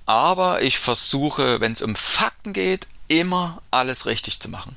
[0.05, 4.75] aber ich versuche, wenn es um Fakten geht, immer alles richtig zu machen.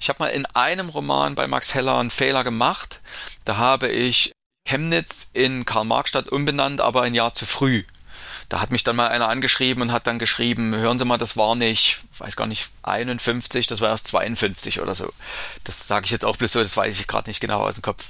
[0.00, 3.00] Ich habe mal in einem Roman bei Max Heller einen Fehler gemacht.
[3.44, 4.32] Da habe ich
[4.66, 7.84] Chemnitz in Karl-Marx-Stadt umbenannt, aber ein Jahr zu früh
[8.48, 11.36] da hat mich dann mal einer angeschrieben und hat dann geschrieben, hören Sie mal, das
[11.36, 15.12] war nicht, weiß gar nicht, 51, das war erst 52 oder so.
[15.64, 17.82] Das sage ich jetzt auch bloß so, das weiß ich gerade nicht genau aus dem
[17.82, 18.04] Kopf.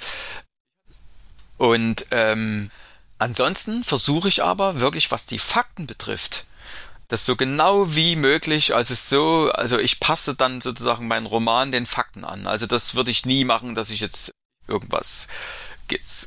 [1.57, 2.71] Und ähm,
[3.19, 6.45] ansonsten versuche ich aber wirklich, was die Fakten betrifft,
[7.09, 11.87] das so genau wie möglich, also so, also ich passe dann sozusagen meinen Roman den
[11.87, 12.47] Fakten an.
[12.47, 14.33] Also das würde ich nie machen, dass ich jetzt
[14.67, 15.29] irgendwas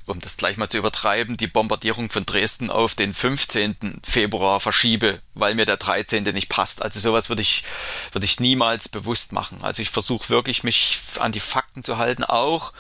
[0.08, 4.02] um das gleich mal zu übertreiben, die Bombardierung von Dresden auf den 15.
[4.04, 6.24] Februar verschiebe, weil mir der 13.
[6.24, 6.82] nicht passt.
[6.82, 7.64] Also sowas würde ich,
[8.12, 9.60] würde ich niemals bewusst machen.
[9.62, 12.74] Also ich versuche wirklich, mich an die Fakten zu halten, auch,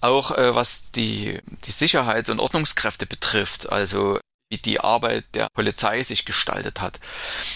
[0.00, 3.70] auch äh, was die, die Sicherheits- und Ordnungskräfte betrifft.
[3.70, 4.18] Also
[4.52, 7.00] wie die Arbeit der Polizei sich gestaltet hat.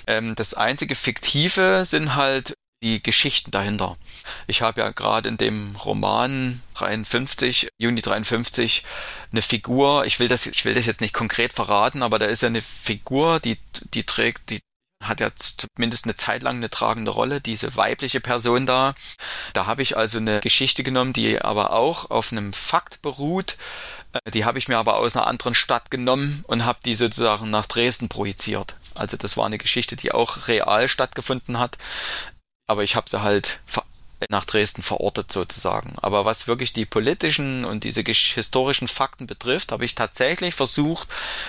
[0.07, 3.97] Ähm, das einzige Fiktive sind halt die Geschichten dahinter.
[4.47, 8.85] Ich habe ja gerade in dem Roman 53, Juni 53,
[9.33, 12.43] eine Figur, ich will das, ich will das jetzt nicht konkret verraten, aber da ist
[12.43, 13.59] ja eine Figur, die,
[13.95, 14.61] die trägt, die
[15.03, 18.95] hat ja zumindest eine Zeit lang eine tragende Rolle, diese weibliche Person da.
[19.53, 23.57] Da habe ich also eine Geschichte genommen, die aber auch auf einem Fakt beruht.
[24.13, 27.51] Äh, die habe ich mir aber aus einer anderen Stadt genommen und habe die sozusagen
[27.51, 28.77] nach Dresden projiziert.
[28.95, 31.77] Also das war eine Geschichte, die auch real stattgefunden hat
[32.67, 33.61] aber ich habe sie halt
[34.31, 35.97] nach Dresden verortet sozusagen.
[36.01, 41.09] Aber was wirklich die politischen und diese historischen Fakten betrifft, habe ich tatsächlich versucht,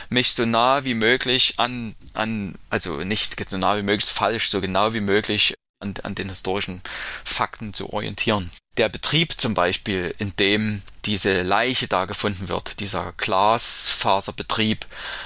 [0.10, 4.62] mich so nah wie möglich an, an, also nicht so nah wie möglich falsch, so
[4.62, 6.82] genau wie möglich an, an den historischen
[7.24, 8.52] Fakten zu orientieren.
[8.78, 14.86] Der Betrieb zum Beispiel, in dem diese Leiche da gefunden wird, dieser Glasfaserbetrieb,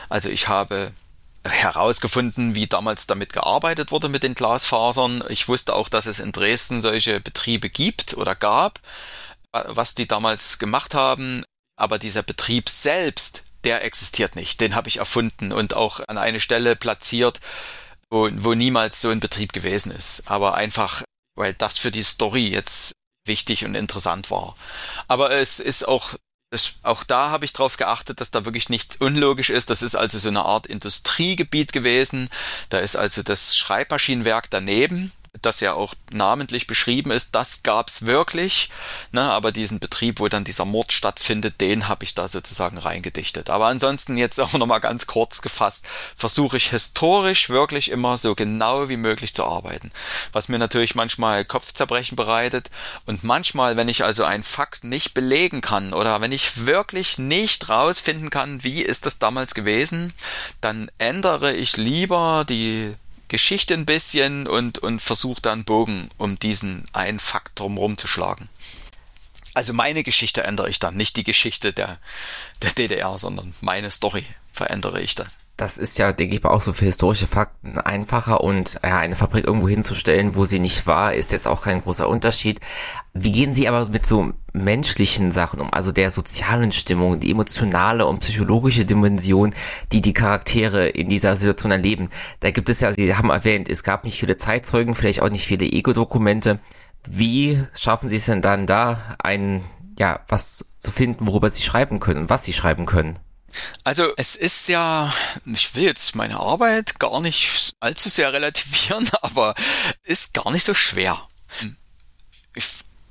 [0.09, 0.91] also ich habe
[1.43, 5.23] herausgefunden, wie damals damit gearbeitet wurde mit den Glasfasern.
[5.29, 8.79] Ich wusste auch, dass es in Dresden solche Betriebe gibt oder gab,
[9.51, 11.43] was die damals gemacht haben.
[11.77, 14.61] Aber dieser Betrieb selbst, der existiert nicht.
[14.61, 17.39] Den habe ich erfunden und auch an eine Stelle platziert,
[18.09, 20.23] wo, wo niemals so ein Betrieb gewesen ist.
[20.29, 21.03] Aber einfach,
[21.35, 22.93] weil das für die Story jetzt
[23.25, 24.55] wichtig und interessant war.
[25.07, 26.15] Aber es ist auch
[26.51, 29.69] Das, auch da habe ich darauf geachtet, dass da wirklich nichts unlogisch ist.
[29.69, 32.29] Das ist also so eine Art Industriegebiet gewesen.
[32.67, 38.69] Da ist also das Schreibmaschinenwerk daneben das ja auch namentlich beschrieben ist, das gab's wirklich.
[39.11, 43.49] Ne, aber diesen Betrieb, wo dann dieser Mord stattfindet, den habe ich da sozusagen reingedichtet.
[43.49, 48.89] Aber ansonsten jetzt auch nochmal ganz kurz gefasst, versuche ich historisch wirklich immer so genau
[48.89, 49.91] wie möglich zu arbeiten.
[50.33, 52.69] Was mir natürlich manchmal Kopfzerbrechen bereitet.
[53.05, 57.69] Und manchmal, wenn ich also einen Fakt nicht belegen kann oder wenn ich wirklich nicht
[57.69, 60.13] rausfinden kann, wie ist das damals gewesen,
[60.59, 62.95] dann ändere ich lieber die
[63.31, 68.49] Geschichte ein bisschen und, und versucht dann Bogen um diesen einen Fakt drumherum zu schlagen.
[69.53, 71.97] Also meine Geschichte ändere ich dann, nicht die Geschichte der,
[72.61, 75.29] der DDR, sondern meine Story verändere ich dann
[75.61, 79.15] das ist ja, denke ich mal, auch so für historische Fakten einfacher und ja, eine
[79.15, 82.59] Fabrik irgendwo hinzustellen, wo sie nicht war, ist jetzt auch kein großer Unterschied.
[83.13, 88.07] Wie gehen Sie aber mit so menschlichen Sachen um, also der sozialen Stimmung, die emotionale
[88.07, 89.53] und psychologische Dimension,
[89.91, 92.09] die die Charaktere in dieser Situation erleben?
[92.39, 95.45] Da gibt es ja, Sie haben erwähnt, es gab nicht viele Zeitzeugen, vielleicht auch nicht
[95.45, 96.57] viele Ego-Dokumente.
[97.07, 99.61] Wie schaffen Sie es denn dann da, ein,
[99.99, 103.19] ja, was zu finden, worüber Sie schreiben können und was Sie schreiben können?
[103.83, 105.13] Also es ist ja,
[105.45, 109.55] ich will jetzt meine Arbeit gar nicht allzu sehr relativieren, aber
[110.03, 111.27] ist gar nicht so schwer.
[112.53, 112.67] Ich,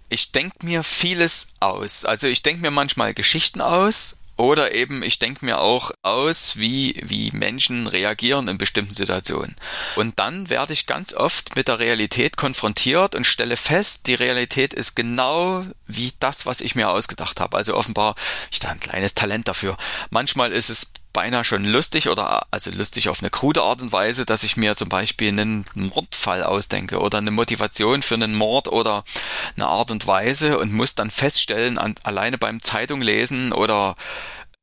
[0.09, 2.05] ich denke mir vieles aus.
[2.05, 7.01] Also ich denke mir manchmal Geschichten aus oder eben, ich denke mir auch aus, wie,
[7.05, 9.55] wie Menschen reagieren in bestimmten Situationen.
[9.97, 14.72] Und dann werde ich ganz oft mit der Realität konfrontiert und stelle fest, die Realität
[14.72, 17.57] ist genau wie das, was ich mir ausgedacht habe.
[17.57, 18.14] Also offenbar,
[18.51, 19.76] ich da ein kleines Talent dafür.
[20.11, 24.25] Manchmal ist es beinahe schon lustig oder also lustig auf eine krude Art und Weise,
[24.25, 29.05] dass ich mir zum Beispiel einen Mordfall ausdenke oder eine Motivation für einen Mord oder
[29.57, 33.97] eine Art und Weise und muss dann feststellen, an, alleine beim Zeitung lesen oder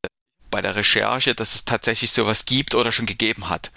[0.02, 0.08] äh,
[0.50, 3.70] bei der Recherche, dass es tatsächlich sowas gibt oder schon gegeben hat.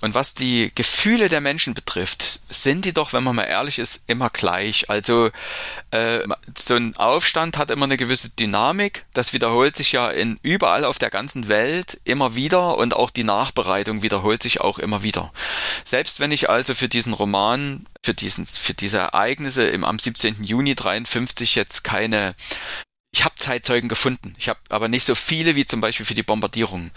[0.00, 4.04] Und was die Gefühle der Menschen betrifft, sind die doch, wenn man mal ehrlich ist,
[4.06, 4.88] immer gleich.
[4.88, 5.30] Also
[5.90, 6.20] äh,
[6.56, 9.06] so ein Aufstand hat immer eine gewisse Dynamik.
[9.12, 13.24] Das wiederholt sich ja in überall auf der ganzen Welt immer wieder und auch die
[13.24, 15.32] Nachbereitung wiederholt sich auch immer wieder.
[15.84, 20.44] Selbst wenn ich also für diesen Roman, für diesen, für diese Ereignisse im am 17.
[20.44, 22.34] Juni 53 jetzt keine
[23.10, 24.34] ich habe Zeitzeugen gefunden.
[24.38, 26.90] Ich habe aber nicht so viele wie zum Beispiel für die Bombardierung,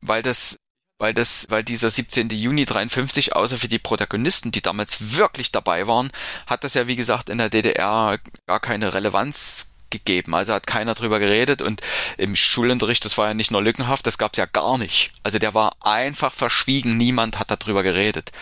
[0.00, 0.56] weil das
[0.98, 2.30] weil das, weil dieser 17.
[2.30, 6.10] Juni 53, außer für die Protagonisten, die damals wirklich dabei waren,
[6.46, 10.34] hat das ja wie gesagt in der DDR gar keine Relevanz gegeben.
[10.34, 11.80] Also hat keiner drüber geredet und
[12.16, 15.12] im Schulunterricht, das war ja nicht nur lückenhaft, das gab's ja gar nicht.
[15.22, 18.32] Also der war einfach verschwiegen, niemand hat darüber geredet.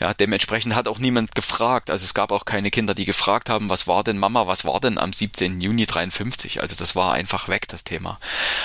[0.00, 1.90] Ja, dementsprechend hat auch niemand gefragt.
[1.90, 4.80] Also es gab auch keine Kinder, die gefragt haben, was war denn Mama, was war
[4.80, 5.60] denn am 17.
[5.60, 6.60] Juni 53?
[6.60, 8.18] Also das war einfach weg, das Thema.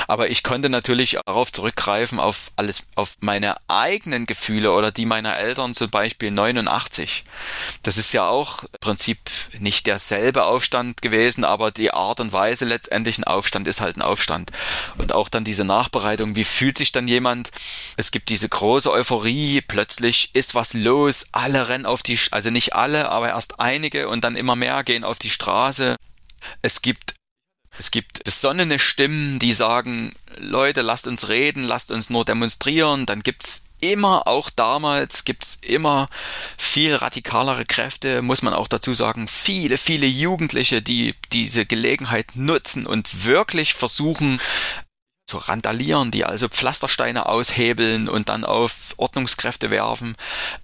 [0.08, 5.38] Aber ich konnte natürlich darauf zurückgreifen, auf alles, auf meine eigenen Gefühle oder die meiner
[5.38, 7.26] Eltern zum Beispiel 89.
[7.84, 9.20] Das ist ja auch im Prinzip
[9.60, 14.02] nicht derselbe Aufstand gewesen, aber die Art und Weise letztendlich ein Aufstand ist halt ein
[14.02, 14.52] Aufstand.
[14.98, 17.52] Und auch dann diese Nachbereitung, wie fühlt sich dann jemand?
[17.98, 22.74] Es gibt diese große Euphorie, plötzlich ist was los, alle rennen auf die, also nicht
[22.74, 25.96] alle, aber erst einige und dann immer mehr gehen auf die Straße.
[26.62, 27.16] Es gibt
[27.78, 33.06] es gibt besonnene Stimmen, die sagen, Leute, lasst uns reden, lasst uns nur demonstrieren.
[33.06, 36.08] Dann gibt's immer, auch damals gibt's immer
[36.58, 42.86] viel radikalere Kräfte, muss man auch dazu sagen, viele, viele Jugendliche, die diese Gelegenheit nutzen
[42.86, 44.40] und wirklich versuchen,
[45.32, 50.18] zu randalieren, die also Pflastersteine aushebeln und dann auf Ordnungskräfte werfen.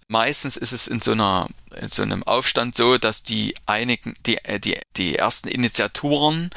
[0.09, 1.47] Meistens ist es in so einer
[1.79, 6.49] in so einem Aufstand so, dass die einigen die die die ersten Initiatoren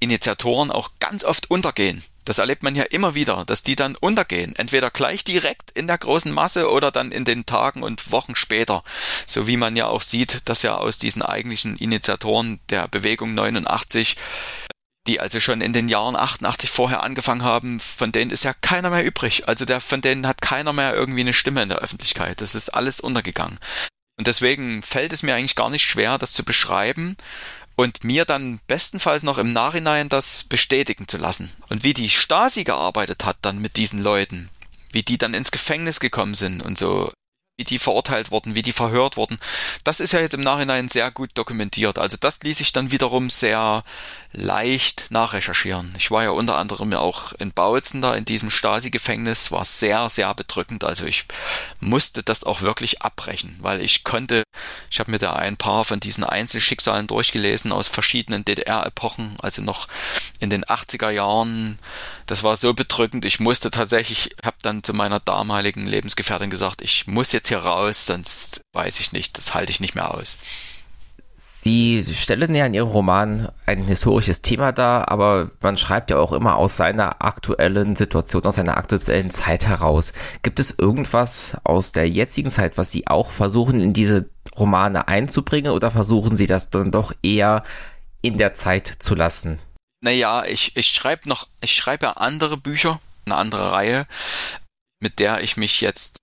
[0.00, 2.02] Initiatoren auch ganz oft untergehen.
[2.24, 4.54] Das erlebt man ja immer wieder, dass die dann untergehen.
[4.56, 8.84] Entweder gleich direkt in der großen Masse oder dann in den Tagen und Wochen später.
[9.26, 14.16] So wie man ja auch sieht, dass ja aus diesen eigentlichen Initiatoren der Bewegung 89
[15.08, 18.88] die also schon in den Jahren 88 vorher angefangen haben, von denen ist ja keiner
[18.88, 19.48] mehr übrig.
[19.48, 22.40] Also der, von denen hat keiner mehr irgendwie eine Stimme in der Öffentlichkeit.
[22.40, 23.58] Das ist alles untergegangen.
[24.16, 27.16] Und deswegen fällt es mir eigentlich gar nicht schwer, das zu beschreiben
[27.76, 31.50] und mir dann bestenfalls noch im Nachhinein das bestätigen zu lassen.
[31.68, 34.50] Und wie die Stasi gearbeitet hat dann mit diesen Leuten,
[34.92, 37.12] wie die dann ins Gefängnis gekommen sind und so.
[37.58, 39.38] Wie die verurteilt wurden, wie die verhört wurden.
[39.84, 41.98] Das ist ja jetzt im Nachhinein sehr gut dokumentiert.
[41.98, 43.84] Also das ließ sich dann wiederum sehr
[44.32, 45.94] leicht nachrecherchieren.
[45.98, 50.34] Ich war ja unter anderem auch in Bautzen da in diesem Stasi-Gefängnis, war sehr, sehr
[50.34, 50.82] bedrückend.
[50.84, 51.26] Also ich
[51.80, 54.44] musste das auch wirklich abbrechen, weil ich konnte,
[54.90, 59.88] ich habe mir da ein paar von diesen Einzelschicksalen durchgelesen aus verschiedenen DDR-Epochen, also noch
[60.40, 61.78] in den 80er Jahren.
[62.26, 63.24] Das war so bedrückend.
[63.24, 68.06] Ich musste tatsächlich, habe dann zu meiner damaligen Lebensgefährtin gesagt, ich muss jetzt hier raus,
[68.06, 70.38] sonst weiß ich nicht, das halte ich nicht mehr aus.
[71.34, 76.32] Sie stellen ja in Ihrem Roman ein historisches Thema dar, aber man schreibt ja auch
[76.32, 80.12] immer aus seiner aktuellen Situation, aus seiner aktuellen Zeit heraus.
[80.42, 85.72] Gibt es irgendwas aus der jetzigen Zeit, was Sie auch versuchen, in diese Romane einzubringen
[85.72, 87.62] oder versuchen Sie das dann doch eher
[88.22, 89.60] in der Zeit zu lassen?
[90.02, 94.06] Naja, ich, ich schreibe noch, ich schreibe ja andere Bücher, eine andere Reihe,
[95.00, 96.22] mit der ich mich jetzt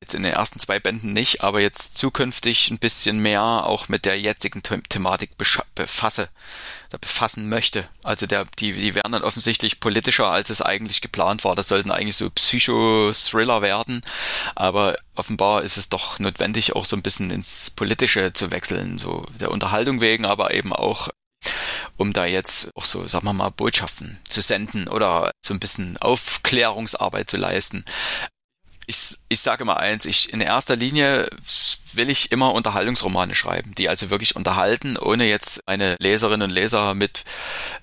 [0.00, 4.04] jetzt in den ersten zwei Bänden nicht, aber jetzt zukünftig ein bisschen mehr auch mit
[4.04, 5.30] der jetzigen The Thematik
[5.74, 6.28] befasse,
[7.00, 7.88] befassen möchte.
[8.04, 11.56] Also der, die, die werden dann offensichtlich politischer, als es eigentlich geplant war.
[11.56, 14.02] Das sollten eigentlich so Psycho-Thriller werden,
[14.54, 19.26] aber offenbar ist es doch notwendig, auch so ein bisschen ins Politische zu wechseln, so
[19.40, 21.08] der Unterhaltung wegen, aber eben auch
[21.98, 25.98] um da jetzt auch so, sagen wir mal, Botschaften zu senden oder so ein bisschen
[25.98, 27.84] Aufklärungsarbeit zu leisten
[28.88, 31.28] ich, ich sage mal eins, ich in erster Linie
[31.92, 36.94] will ich immer Unterhaltungsromane schreiben, die also wirklich unterhalten, ohne jetzt eine Leserinnen und Leser
[36.94, 37.24] mit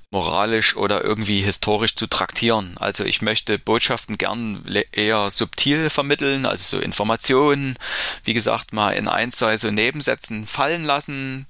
[0.09, 2.75] moralisch oder irgendwie historisch zu traktieren.
[2.79, 7.77] Also ich möchte Botschaften gern eher subtil vermitteln, also so Informationen,
[8.23, 11.45] wie gesagt, mal in ein, zwei so Nebensätzen fallen lassen,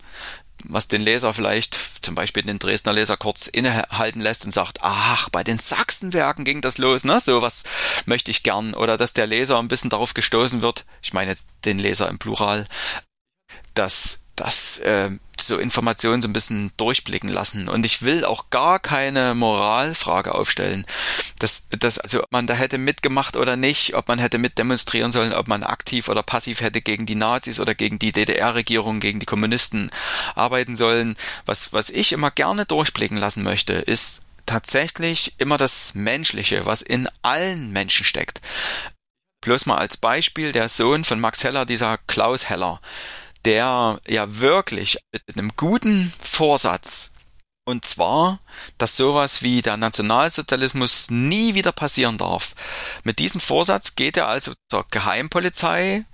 [0.70, 5.30] was den Leser vielleicht, zum Beispiel den Dresdner Leser kurz innehalten lässt und sagt, ach,
[5.30, 7.20] bei den Sachsenwerken ging das los, ne?
[7.20, 7.64] Sowas
[8.06, 8.74] möchte ich gern.
[8.74, 11.36] Oder dass der Leser ein bisschen darauf gestoßen wird, ich meine
[11.66, 12.68] den Leser im Plural,
[13.74, 15.10] dass das äh,
[15.40, 17.68] so Informationen so ein bisschen durchblicken lassen.
[17.68, 20.86] Und ich will auch gar keine Moralfrage aufstellen.
[21.40, 25.34] Das, das, also ob man da hätte mitgemacht oder nicht, ob man hätte mitdemonstrieren sollen,
[25.34, 29.26] ob man aktiv oder passiv hätte gegen die Nazis oder gegen die DDR-Regierung, gegen die
[29.26, 29.90] Kommunisten
[30.36, 31.16] arbeiten sollen.
[31.46, 37.10] Was, was ich immer gerne durchblicken lassen möchte, ist tatsächlich immer das Menschliche, was in
[37.22, 38.42] allen Menschen steckt.
[39.42, 42.80] Bloß mal als Beispiel der Sohn von Max Heller, dieser Klaus Heller
[43.46, 47.12] der ja wirklich mit einem guten Vorsatz
[47.68, 48.40] und zwar,
[48.78, 52.54] dass sowas wie der Nationalsozialismus nie wieder passieren darf.
[53.04, 56.06] Mit diesem Vorsatz geht er also zur Geheimpolizei.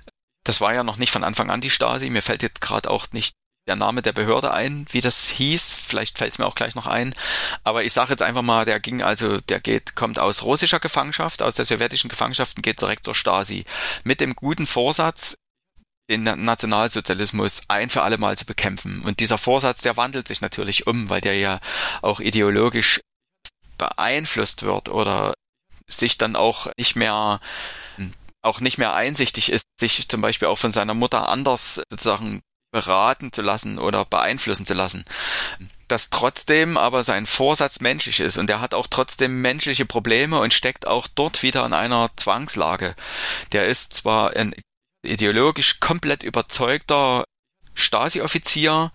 [0.45, 2.09] Das war ja noch nicht von Anfang an die Stasi.
[2.09, 3.35] Mir fällt jetzt gerade auch nicht
[3.67, 5.75] der Name der Behörde ein, wie das hieß.
[5.75, 7.13] Vielleicht fällt es mir auch gleich noch ein.
[7.63, 11.41] Aber ich sage jetzt einfach mal, der ging also, der geht, kommt aus russischer Gefangenschaft,
[11.41, 13.65] aus der sowjetischen Gefangenschaft und geht direkt zur Stasi.
[14.05, 15.35] Mit dem guten Vorsatz,
[16.11, 19.01] den Nationalsozialismus ein für alle Mal zu bekämpfen.
[19.01, 21.59] Und dieser Vorsatz, der wandelt sich natürlich um, weil der ja
[22.01, 23.01] auch ideologisch
[23.77, 25.33] beeinflusst wird oder
[25.87, 27.39] sich dann auch nicht mehr
[28.43, 32.41] auch nicht mehr einsichtig ist, sich zum Beispiel auch von seiner Mutter anders sozusagen
[32.71, 35.05] beraten zu lassen oder beeinflussen zu lassen.
[35.87, 40.53] Dass trotzdem aber sein Vorsatz menschlich ist und er hat auch trotzdem menschliche Probleme und
[40.53, 42.95] steckt auch dort wieder in einer Zwangslage.
[43.51, 44.55] Der ist zwar ein
[45.03, 47.25] ideologisch komplett überzeugter
[47.73, 48.91] Stasi-Offizier,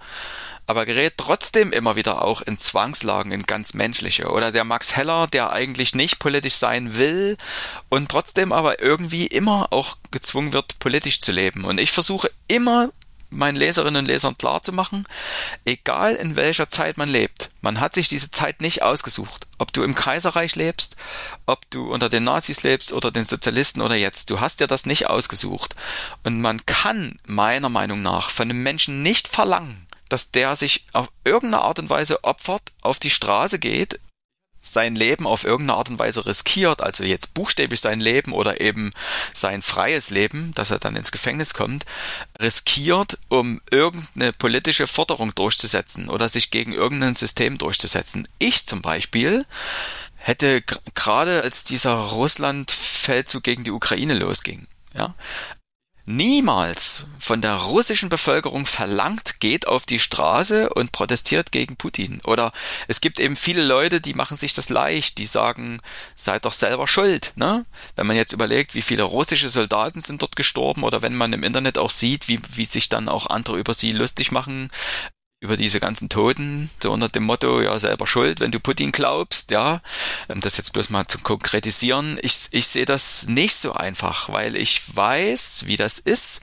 [0.66, 4.30] aber gerät trotzdem immer wieder auch in Zwangslagen, in ganz menschliche.
[4.30, 7.36] Oder der Max Heller, der eigentlich nicht politisch sein will
[7.88, 11.64] und trotzdem aber irgendwie immer auch gezwungen wird, politisch zu leben.
[11.64, 12.90] Und ich versuche immer
[13.36, 15.06] meinen Leserinnen und Lesern klarzumachen,
[15.64, 19.46] egal in welcher Zeit man lebt, man hat sich diese Zeit nicht ausgesucht.
[19.58, 20.96] Ob du im Kaiserreich lebst,
[21.46, 24.86] ob du unter den Nazis lebst oder den Sozialisten oder jetzt, du hast dir das
[24.86, 25.74] nicht ausgesucht.
[26.24, 31.10] Und man kann meiner Meinung nach von einem Menschen nicht verlangen, dass der sich auf
[31.24, 33.98] irgendeine Art und Weise opfert, auf die Straße geht,
[34.66, 38.90] sein Leben auf irgendeine Art und Weise riskiert, also jetzt buchstäblich sein Leben oder eben
[39.32, 41.86] sein freies Leben, dass er dann ins Gefängnis kommt,
[42.40, 48.28] riskiert, um irgendeine politische Forderung durchzusetzen oder sich gegen irgendein System durchzusetzen.
[48.38, 49.46] Ich zum Beispiel
[50.16, 50.62] hätte
[50.94, 55.14] gerade als dieser Russland-Feldzug gegen die Ukraine losging, ja,
[56.06, 62.20] niemals von der russischen Bevölkerung verlangt, geht auf die Straße und protestiert gegen Putin.
[62.24, 62.52] Oder
[62.86, 65.80] es gibt eben viele Leute, die machen sich das leicht, die sagen,
[66.14, 67.32] seid doch selber schuld.
[67.34, 67.66] Ne?
[67.96, 71.42] Wenn man jetzt überlegt, wie viele russische Soldaten sind dort gestorben oder wenn man im
[71.42, 74.70] Internet auch sieht, wie, wie sich dann auch andere über sie lustig machen,
[75.40, 79.50] über diese ganzen Toten, so unter dem Motto, ja, selber schuld, wenn du Putin glaubst,
[79.50, 79.82] ja.
[80.28, 82.18] Um das jetzt bloß mal zu konkretisieren.
[82.22, 86.40] Ich, ich sehe das nicht so einfach, weil ich weiß, wie das ist,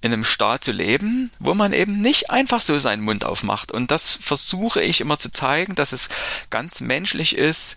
[0.00, 3.72] in einem Staat zu leben, wo man eben nicht einfach so seinen Mund aufmacht.
[3.72, 6.08] Und das versuche ich immer zu zeigen, dass es
[6.50, 7.76] ganz menschlich ist,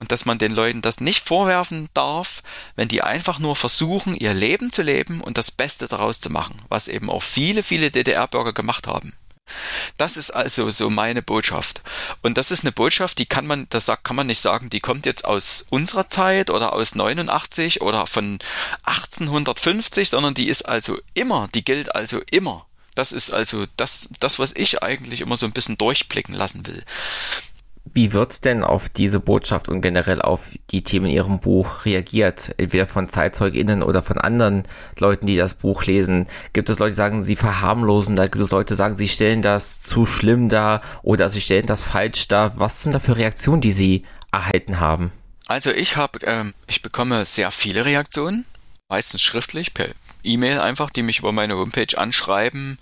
[0.00, 2.42] und dass man den Leuten das nicht vorwerfen darf,
[2.74, 6.56] wenn die einfach nur versuchen, ihr Leben zu leben und das Beste daraus zu machen,
[6.70, 9.14] was eben auch viele, viele DDR-Bürger gemacht haben.
[9.96, 11.82] Das ist also so meine Botschaft.
[12.22, 15.06] Und das ist eine Botschaft, die kann man, das kann man nicht sagen, die kommt
[15.06, 18.38] jetzt aus unserer Zeit oder aus 89 oder von
[18.84, 22.66] 1850, sondern die ist also immer, die gilt also immer.
[22.94, 26.84] Das ist also das, das, was ich eigentlich immer so ein bisschen durchblicken lassen will.
[27.84, 32.54] Wie wird denn auf diese Botschaft und generell auf die Themen in Ihrem Buch reagiert?
[32.56, 34.64] Entweder von ZeitzeugInnen oder von anderen
[34.98, 36.26] Leuten, die das Buch lesen.
[36.52, 38.26] Gibt es Leute, die sagen, sie verharmlosen da?
[38.26, 41.82] Gibt es Leute, die sagen, sie stellen das zu schlimm dar oder sie stellen das
[41.82, 42.58] falsch dar?
[42.60, 45.10] Was sind da für Reaktionen, die Sie erhalten haben?
[45.48, 48.44] Also ich habe, ähm, ich bekomme sehr viele Reaktionen,
[48.88, 49.88] meistens schriftlich, per
[50.22, 52.78] E-Mail einfach, die mich über meine Homepage anschreiben.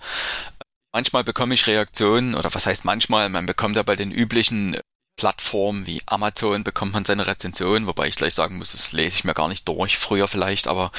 [0.93, 4.77] Manchmal bekomme ich Reaktionen, oder was heißt manchmal, man bekommt ja bei den üblichen
[5.19, 9.23] Plattformen wie Amazon bekommt man seine Rezension, wobei ich gleich sagen muss, das lese ich
[9.25, 10.93] mir gar nicht durch, früher vielleicht, aber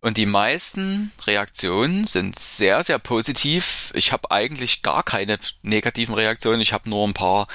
[0.00, 3.90] und die meisten Reaktionen sind sehr, sehr positiv.
[3.94, 6.60] Ich habe eigentlich gar keine negativen Reaktionen.
[6.60, 7.48] Ich habe nur ein paar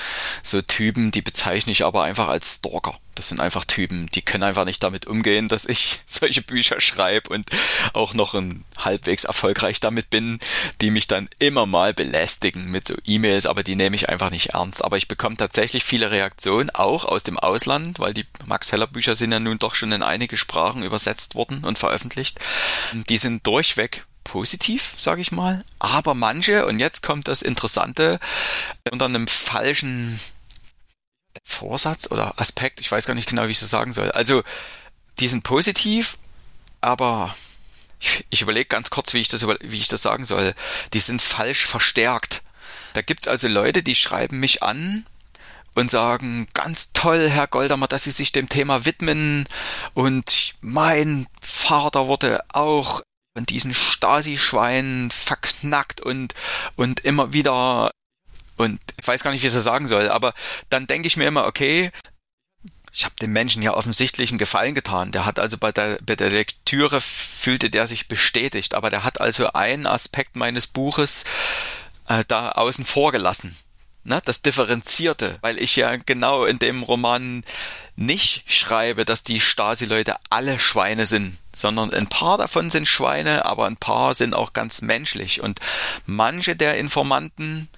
[0.44, 3.00] so Typen, die bezeichne ich aber einfach als Stalker.
[3.16, 7.34] Das sind einfach Typen, die können einfach nicht damit umgehen, dass ich solche Bücher schreibe
[7.34, 7.50] und
[7.94, 10.40] auch noch ein halbwegs erfolgreich damit bin,
[10.82, 14.52] die mich dann immer mal belästigen mit so E-Mails, aber die nehme ich einfach nicht
[14.52, 14.84] ernst.
[14.84, 19.16] Aber ich bekomme tatsächlich viele Reaktionen, auch aus dem Ausland, weil die Max Heller Bücher
[19.16, 22.40] sind ja nun doch schon in einige Sprachen übersetzt worden und veröffentlicht.
[23.10, 25.64] Die sind durchweg positiv, sage ich mal.
[25.80, 28.20] Aber manche, und jetzt kommt das Interessante,
[28.92, 30.20] unter einem falschen
[31.44, 34.12] Vorsatz oder Aspekt, ich weiß gar nicht genau, wie ich das sagen soll.
[34.12, 34.44] Also,
[35.20, 36.18] die sind positiv,
[36.82, 37.36] aber
[38.00, 40.54] ich, ich überlege ganz kurz, wie ich, das, wie ich das sagen soll.
[40.94, 42.42] Die sind falsch verstärkt.
[42.94, 45.06] Da gibt's also Leute, die schreiben mich an
[45.76, 49.48] und sagen, ganz toll, Herr Goldamer, dass Sie sich dem Thema widmen.
[49.94, 53.02] Und mein Vater wurde auch
[53.36, 56.36] von diesen Stasi-Schweinen verknackt und,
[56.76, 57.92] und immer wieder
[58.58, 60.34] und ich weiß gar nicht, wie ich das sagen soll, aber
[60.70, 61.92] dann denke ich mir immer, okay,
[62.96, 65.12] ich habe dem Menschen ja offensichtlich einen Gefallen getan.
[65.12, 69.20] Der hat also bei der, bei der Lektüre fühlte der sich bestätigt, aber der hat
[69.20, 71.26] also einen Aspekt meines Buches
[72.08, 73.58] äh, da außen vor gelassen.
[74.06, 77.44] Ne, das Differenzierte, weil ich ja genau in dem Roman
[77.96, 83.66] nicht schreibe, dass die Stasi-Leute alle Schweine sind, sondern ein paar davon sind Schweine, aber
[83.66, 85.42] ein paar sind auch ganz menschlich.
[85.42, 85.60] Und
[86.06, 87.70] manche der Informanten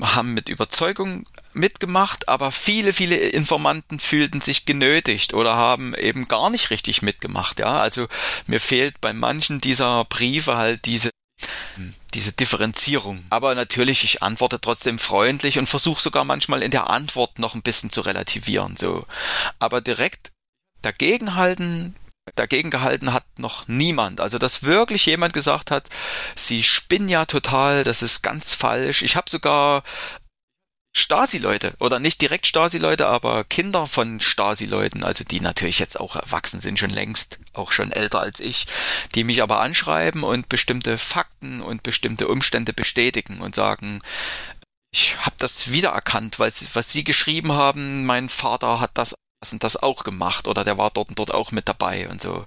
[0.00, 6.50] haben mit Überzeugung mitgemacht, aber viele, viele Informanten fühlten sich genötigt oder haben eben gar
[6.50, 7.58] nicht richtig mitgemacht.
[7.58, 8.08] Ja, also
[8.46, 11.10] mir fehlt bei manchen dieser Briefe halt diese
[12.14, 13.24] diese Differenzierung.
[13.30, 17.62] Aber natürlich, ich antworte trotzdem freundlich und versuche sogar manchmal in der Antwort noch ein
[17.62, 18.76] bisschen zu relativieren.
[18.76, 19.06] So,
[19.58, 20.30] aber direkt
[20.82, 21.94] dagegenhalten
[22.34, 24.20] dagegen gehalten hat noch niemand.
[24.20, 25.88] Also dass wirklich jemand gesagt hat,
[26.36, 29.02] sie spinnen ja total, das ist ganz falsch.
[29.02, 29.82] Ich habe sogar
[30.94, 36.60] Stasi-Leute oder nicht direkt Stasi-Leute, aber Kinder von Stasi-Leuten, also die natürlich jetzt auch erwachsen
[36.60, 38.66] sind, schon längst, auch schon älter als ich,
[39.14, 44.02] die mich aber anschreiben und bestimmte Fakten und bestimmte Umstände bestätigen und sagen,
[44.94, 49.14] ich habe das wiedererkannt, weil was Sie geschrieben haben, mein Vater hat das
[49.50, 52.44] und das auch gemacht oder der war dort und dort auch mit dabei und so.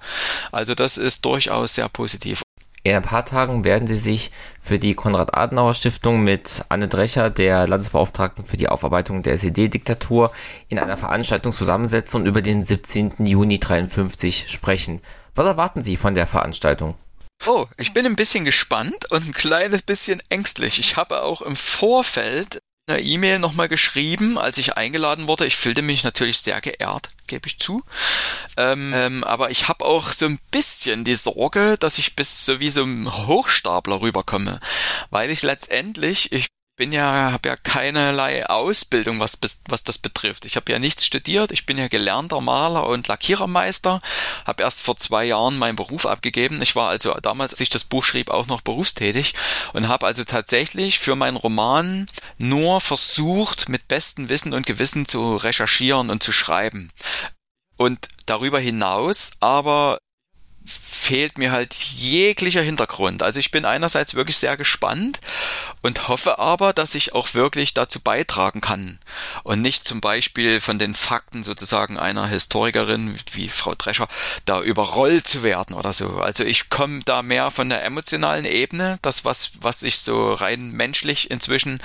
[0.51, 2.41] Also das ist durchaus sehr positiv.
[2.85, 4.29] In ein paar Tagen werden Sie sich
[4.61, 10.31] für die Konrad-Adenauer-Stiftung mit Anne Drecher, der Landesbeauftragten für die Aufarbeitung der SED-Diktatur,
[10.69, 13.25] in einer Veranstaltung zusammensetzen und über den 17.
[13.25, 15.01] Juni 53 sprechen.
[15.33, 16.93] Was erwarten Sie von der Veranstaltung?
[17.47, 20.79] Oh, ich bin ein bisschen gespannt und ein kleines bisschen ängstlich.
[20.79, 25.47] Ich habe auch im Vorfeld eine E-Mail nochmal geschrieben, als ich eingeladen wurde.
[25.47, 27.83] Ich fühlte mich natürlich sehr geehrt, gebe ich zu.
[28.57, 32.59] Ähm, ähm, aber ich habe auch so ein bisschen die Sorge, dass ich bis so
[32.59, 34.59] wie so ein Hochstapler rüberkomme,
[35.09, 36.47] weil ich letztendlich, ich
[36.77, 40.45] bin ja, habe ja keinerlei Ausbildung, was, was das betrifft.
[40.45, 41.51] Ich habe ja nichts studiert.
[41.51, 44.01] Ich bin ja gelernter Maler und Lackierermeister.
[44.45, 46.61] Habe erst vor zwei Jahren meinen Beruf abgegeben.
[46.61, 49.33] Ich war also damals, als ich das Buch schrieb, auch noch berufstätig
[49.73, 52.07] und habe also tatsächlich für meinen Roman
[52.37, 56.91] nur versucht, mit bestem Wissen und Gewissen zu recherchieren und zu schreiben.
[57.77, 59.97] Und darüber hinaus aber
[61.05, 63.21] fehlt mir halt jeglicher Hintergrund.
[63.21, 65.19] Also ich bin einerseits wirklich sehr gespannt
[65.83, 68.97] und hoffe aber, dass ich auch wirklich dazu beitragen kann
[69.43, 74.07] und nicht zum Beispiel von den Fakten sozusagen einer Historikerin wie Frau Drescher
[74.45, 76.17] da überrollt zu werden oder so.
[76.17, 80.71] Also ich komme da mehr von der emotionalen Ebene, das was, was ich so rein
[80.71, 81.81] menschlich inzwischen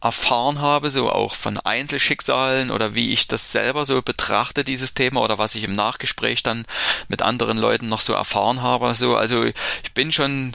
[0.00, 5.20] erfahren habe, so auch von Einzelschicksalen oder wie ich das selber so betrachte, dieses Thema
[5.20, 6.64] oder was ich im Nachgespräch dann
[7.08, 8.94] mit anderen Leuten noch so erfahren habe.
[8.94, 9.16] So.
[9.16, 10.54] Also ich bin schon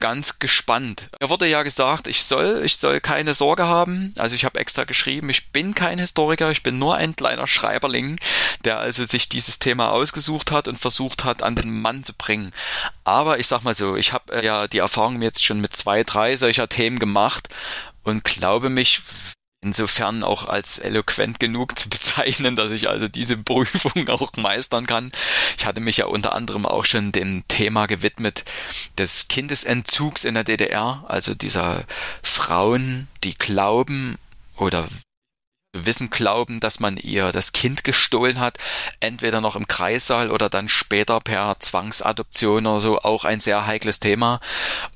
[0.00, 1.08] ganz gespannt.
[1.20, 4.14] Mir wurde ja gesagt, ich soll, ich soll keine Sorge haben.
[4.18, 8.18] Also ich habe extra geschrieben, ich bin kein Historiker, ich bin nur ein kleiner Schreiberling,
[8.64, 12.52] der also sich dieses Thema ausgesucht hat und versucht hat, an den Mann zu bringen.
[13.04, 16.04] Aber ich sag mal so, ich habe äh, ja die Erfahrung jetzt schon mit zwei,
[16.04, 17.48] drei solcher Themen gemacht
[18.04, 19.02] und glaube mich
[19.62, 25.12] insofern auch als eloquent genug zu bezeichnen, dass ich also diese Prüfung auch meistern kann.
[25.56, 28.44] Ich hatte mich ja unter anderem auch schon dem Thema gewidmet
[28.98, 31.84] des Kindesentzugs in der DDR, also dieser
[32.22, 34.18] Frauen, die glauben
[34.56, 34.88] oder
[35.74, 38.58] Wissen glauben, dass man ihr das Kind gestohlen hat,
[39.00, 43.98] entweder noch im Kreissaal oder dann später per Zwangsadoption oder so, auch ein sehr heikles
[43.98, 44.40] Thema.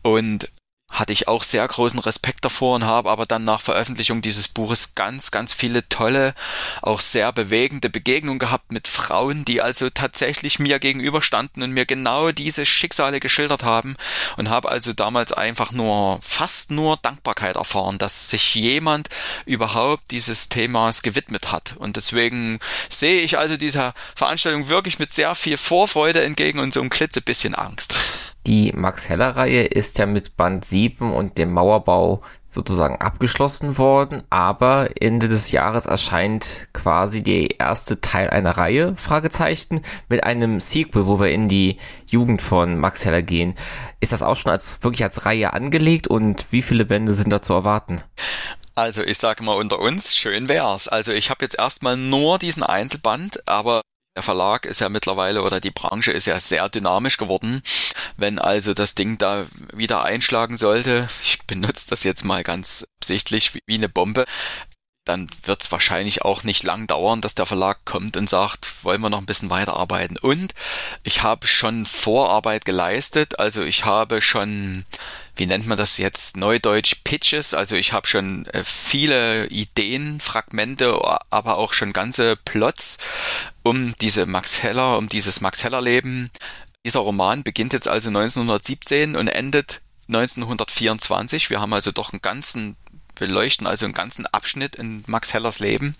[0.03, 0.51] Und
[0.89, 4.95] hatte ich auch sehr großen Respekt davor und habe aber dann nach Veröffentlichung dieses Buches
[4.95, 6.35] ganz, ganz viele tolle,
[6.81, 12.31] auch sehr bewegende Begegnungen gehabt mit Frauen, die also tatsächlich mir gegenüberstanden und mir genau
[12.31, 13.97] diese Schicksale geschildert haben
[14.37, 19.09] und habe also damals einfach nur, fast nur Dankbarkeit erfahren, dass sich jemand
[19.45, 21.75] überhaupt dieses Themas gewidmet hat.
[21.79, 26.81] Und deswegen sehe ich also dieser Veranstaltung wirklich mit sehr viel Vorfreude entgegen und so
[26.81, 27.97] ein klitzebisschen Angst.
[28.47, 34.91] Die Max Heller-Reihe ist ja mit Band 7 und dem Mauerbau sozusagen abgeschlossen worden, aber
[35.01, 41.19] Ende des Jahres erscheint quasi der erste Teil einer Reihe, Fragezeichen, mit einem Sequel, wo
[41.19, 43.57] wir in die Jugend von Max Heller gehen.
[43.99, 47.43] Ist das auch schon als wirklich als Reihe angelegt und wie viele Bände sind da
[47.43, 48.01] zu erwarten?
[48.77, 50.87] Also ich sage mal unter uns, schön wär's.
[50.87, 53.81] Also ich habe jetzt erstmal nur diesen Einzelband, aber
[54.17, 57.63] der Verlag ist ja mittlerweile oder die Branche ist ja sehr dynamisch geworden.
[58.17, 63.53] Wenn also das Ding da wieder einschlagen sollte, ich benutze das jetzt mal ganz absichtlich
[63.67, 64.25] wie eine Bombe,
[65.05, 69.01] dann wird es wahrscheinlich auch nicht lang dauern, dass der Verlag kommt und sagt, wollen
[69.01, 70.19] wir noch ein bisschen weiterarbeiten.
[70.19, 70.55] Und
[71.05, 74.85] ich habe schon Vorarbeit geleistet, also ich habe schon,
[75.37, 80.99] wie nennt man das jetzt, Neudeutsch Pitches, also ich habe schon äh, viele Ideen, Fragmente,
[81.31, 82.99] aber auch schon ganze Plots
[83.67, 86.31] um diese Max Heller, um dieses Max Heller Leben.
[86.85, 91.51] Dieser Roman beginnt jetzt also 1917 und endet 1924.
[91.51, 92.77] Wir haben also doch einen ganzen
[93.17, 95.97] beleuchten also einen ganzen Abschnitt in Max Hellers Leben.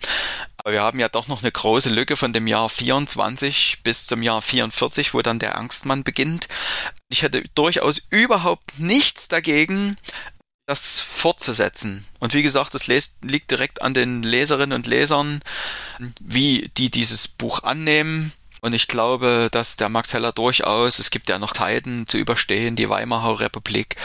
[0.57, 4.21] Aber wir haben ja doch noch eine große Lücke von dem Jahr 24 bis zum
[4.21, 6.47] Jahr 44, wo dann der Angstmann beginnt.
[7.09, 9.97] Ich hätte durchaus überhaupt nichts dagegen,
[10.67, 12.05] das fortzusetzen.
[12.19, 15.41] Und wie gesagt, das liegt direkt an den Leserinnen und Lesern,
[16.19, 18.33] wie die dieses Buch annehmen.
[18.61, 22.75] Und ich glaube, dass der Max Heller durchaus, es gibt ja noch Zeiten zu überstehen,
[22.75, 23.95] die Weimarer Republik,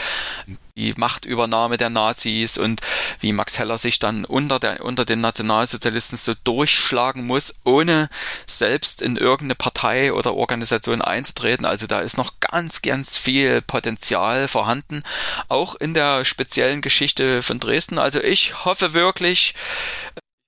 [0.75, 2.81] die Machtübernahme der Nazis und
[3.19, 8.09] wie Max Heller sich dann unter, der, unter den Nationalsozialisten so durchschlagen muss, ohne
[8.47, 11.65] selbst in irgendeine Partei oder Organisation einzutreten.
[11.65, 15.03] Also da ist noch ganz, ganz viel Potenzial vorhanden,
[15.47, 17.99] auch in der speziellen Geschichte von Dresden.
[17.99, 19.53] Also ich hoffe wirklich,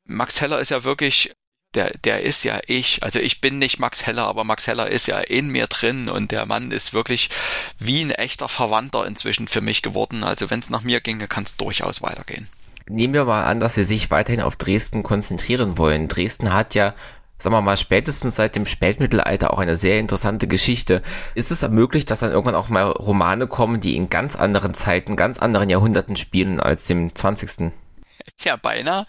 [0.07, 1.33] Max Heller ist ja wirklich
[1.75, 3.03] der, der ist ja ich.
[3.03, 6.31] Also ich bin nicht Max Heller, aber Max Heller ist ja in mir drin und
[6.31, 7.29] der Mann ist wirklich
[7.79, 10.23] wie ein echter Verwandter inzwischen für mich geworden.
[10.23, 12.47] Also wenn es nach mir ginge, kann es durchaus weitergehen.
[12.87, 16.07] Nehmen wir mal an, dass Sie sich weiterhin auf Dresden konzentrieren wollen.
[16.07, 16.93] Dresden hat ja
[17.37, 21.01] sagen wir mal, spätestens seit dem Spätmittelalter auch eine sehr interessante Geschichte.
[21.33, 25.15] Ist es möglich, dass dann irgendwann auch mal Romane kommen, die in ganz anderen Zeiten,
[25.15, 27.71] ganz anderen Jahrhunderten spielen als dem 20.?
[28.37, 29.05] Tja, beinahe,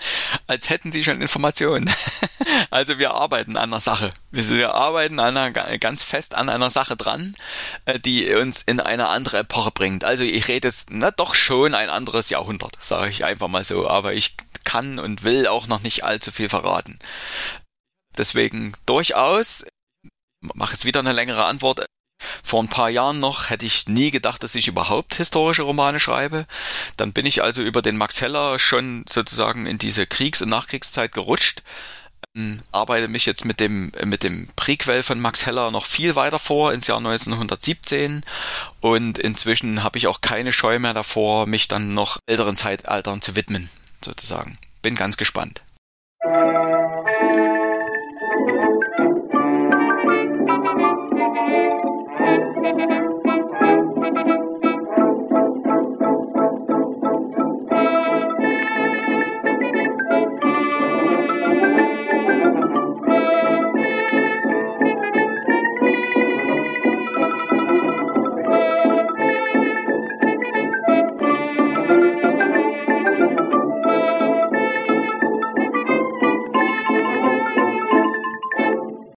[0.46, 1.90] als hätten Sie schon Informationen.
[2.70, 4.10] also wir arbeiten an einer Sache.
[4.30, 7.34] Wir arbeiten an einer, ganz fest an einer Sache dran,
[7.86, 10.04] äh, die uns in eine andere Epoche bringt.
[10.04, 13.88] Also ich rede jetzt, na doch schon ein anderes Jahrhundert, sage ich einfach mal so.
[13.88, 16.98] Aber ich kann und will auch noch nicht allzu viel verraten.
[18.18, 19.66] Deswegen durchaus,
[20.40, 21.86] mache jetzt wieder eine längere Antwort,
[22.42, 26.46] vor ein paar Jahren noch hätte ich nie gedacht, dass ich überhaupt historische Romane schreibe.
[26.96, 31.12] Dann bin ich also über den Max Heller schon sozusagen in diese Kriegs- und Nachkriegszeit
[31.12, 31.62] gerutscht.
[32.36, 36.38] Ähm, arbeite mich jetzt mit dem, mit dem Prequel von Max Heller noch viel weiter
[36.38, 38.22] vor, ins Jahr 1917.
[38.80, 43.36] Und inzwischen habe ich auch keine Scheu mehr davor, mich dann noch älteren Zeitaltern zu
[43.36, 43.70] widmen,
[44.04, 44.56] sozusagen.
[44.82, 45.65] Bin ganz gespannt.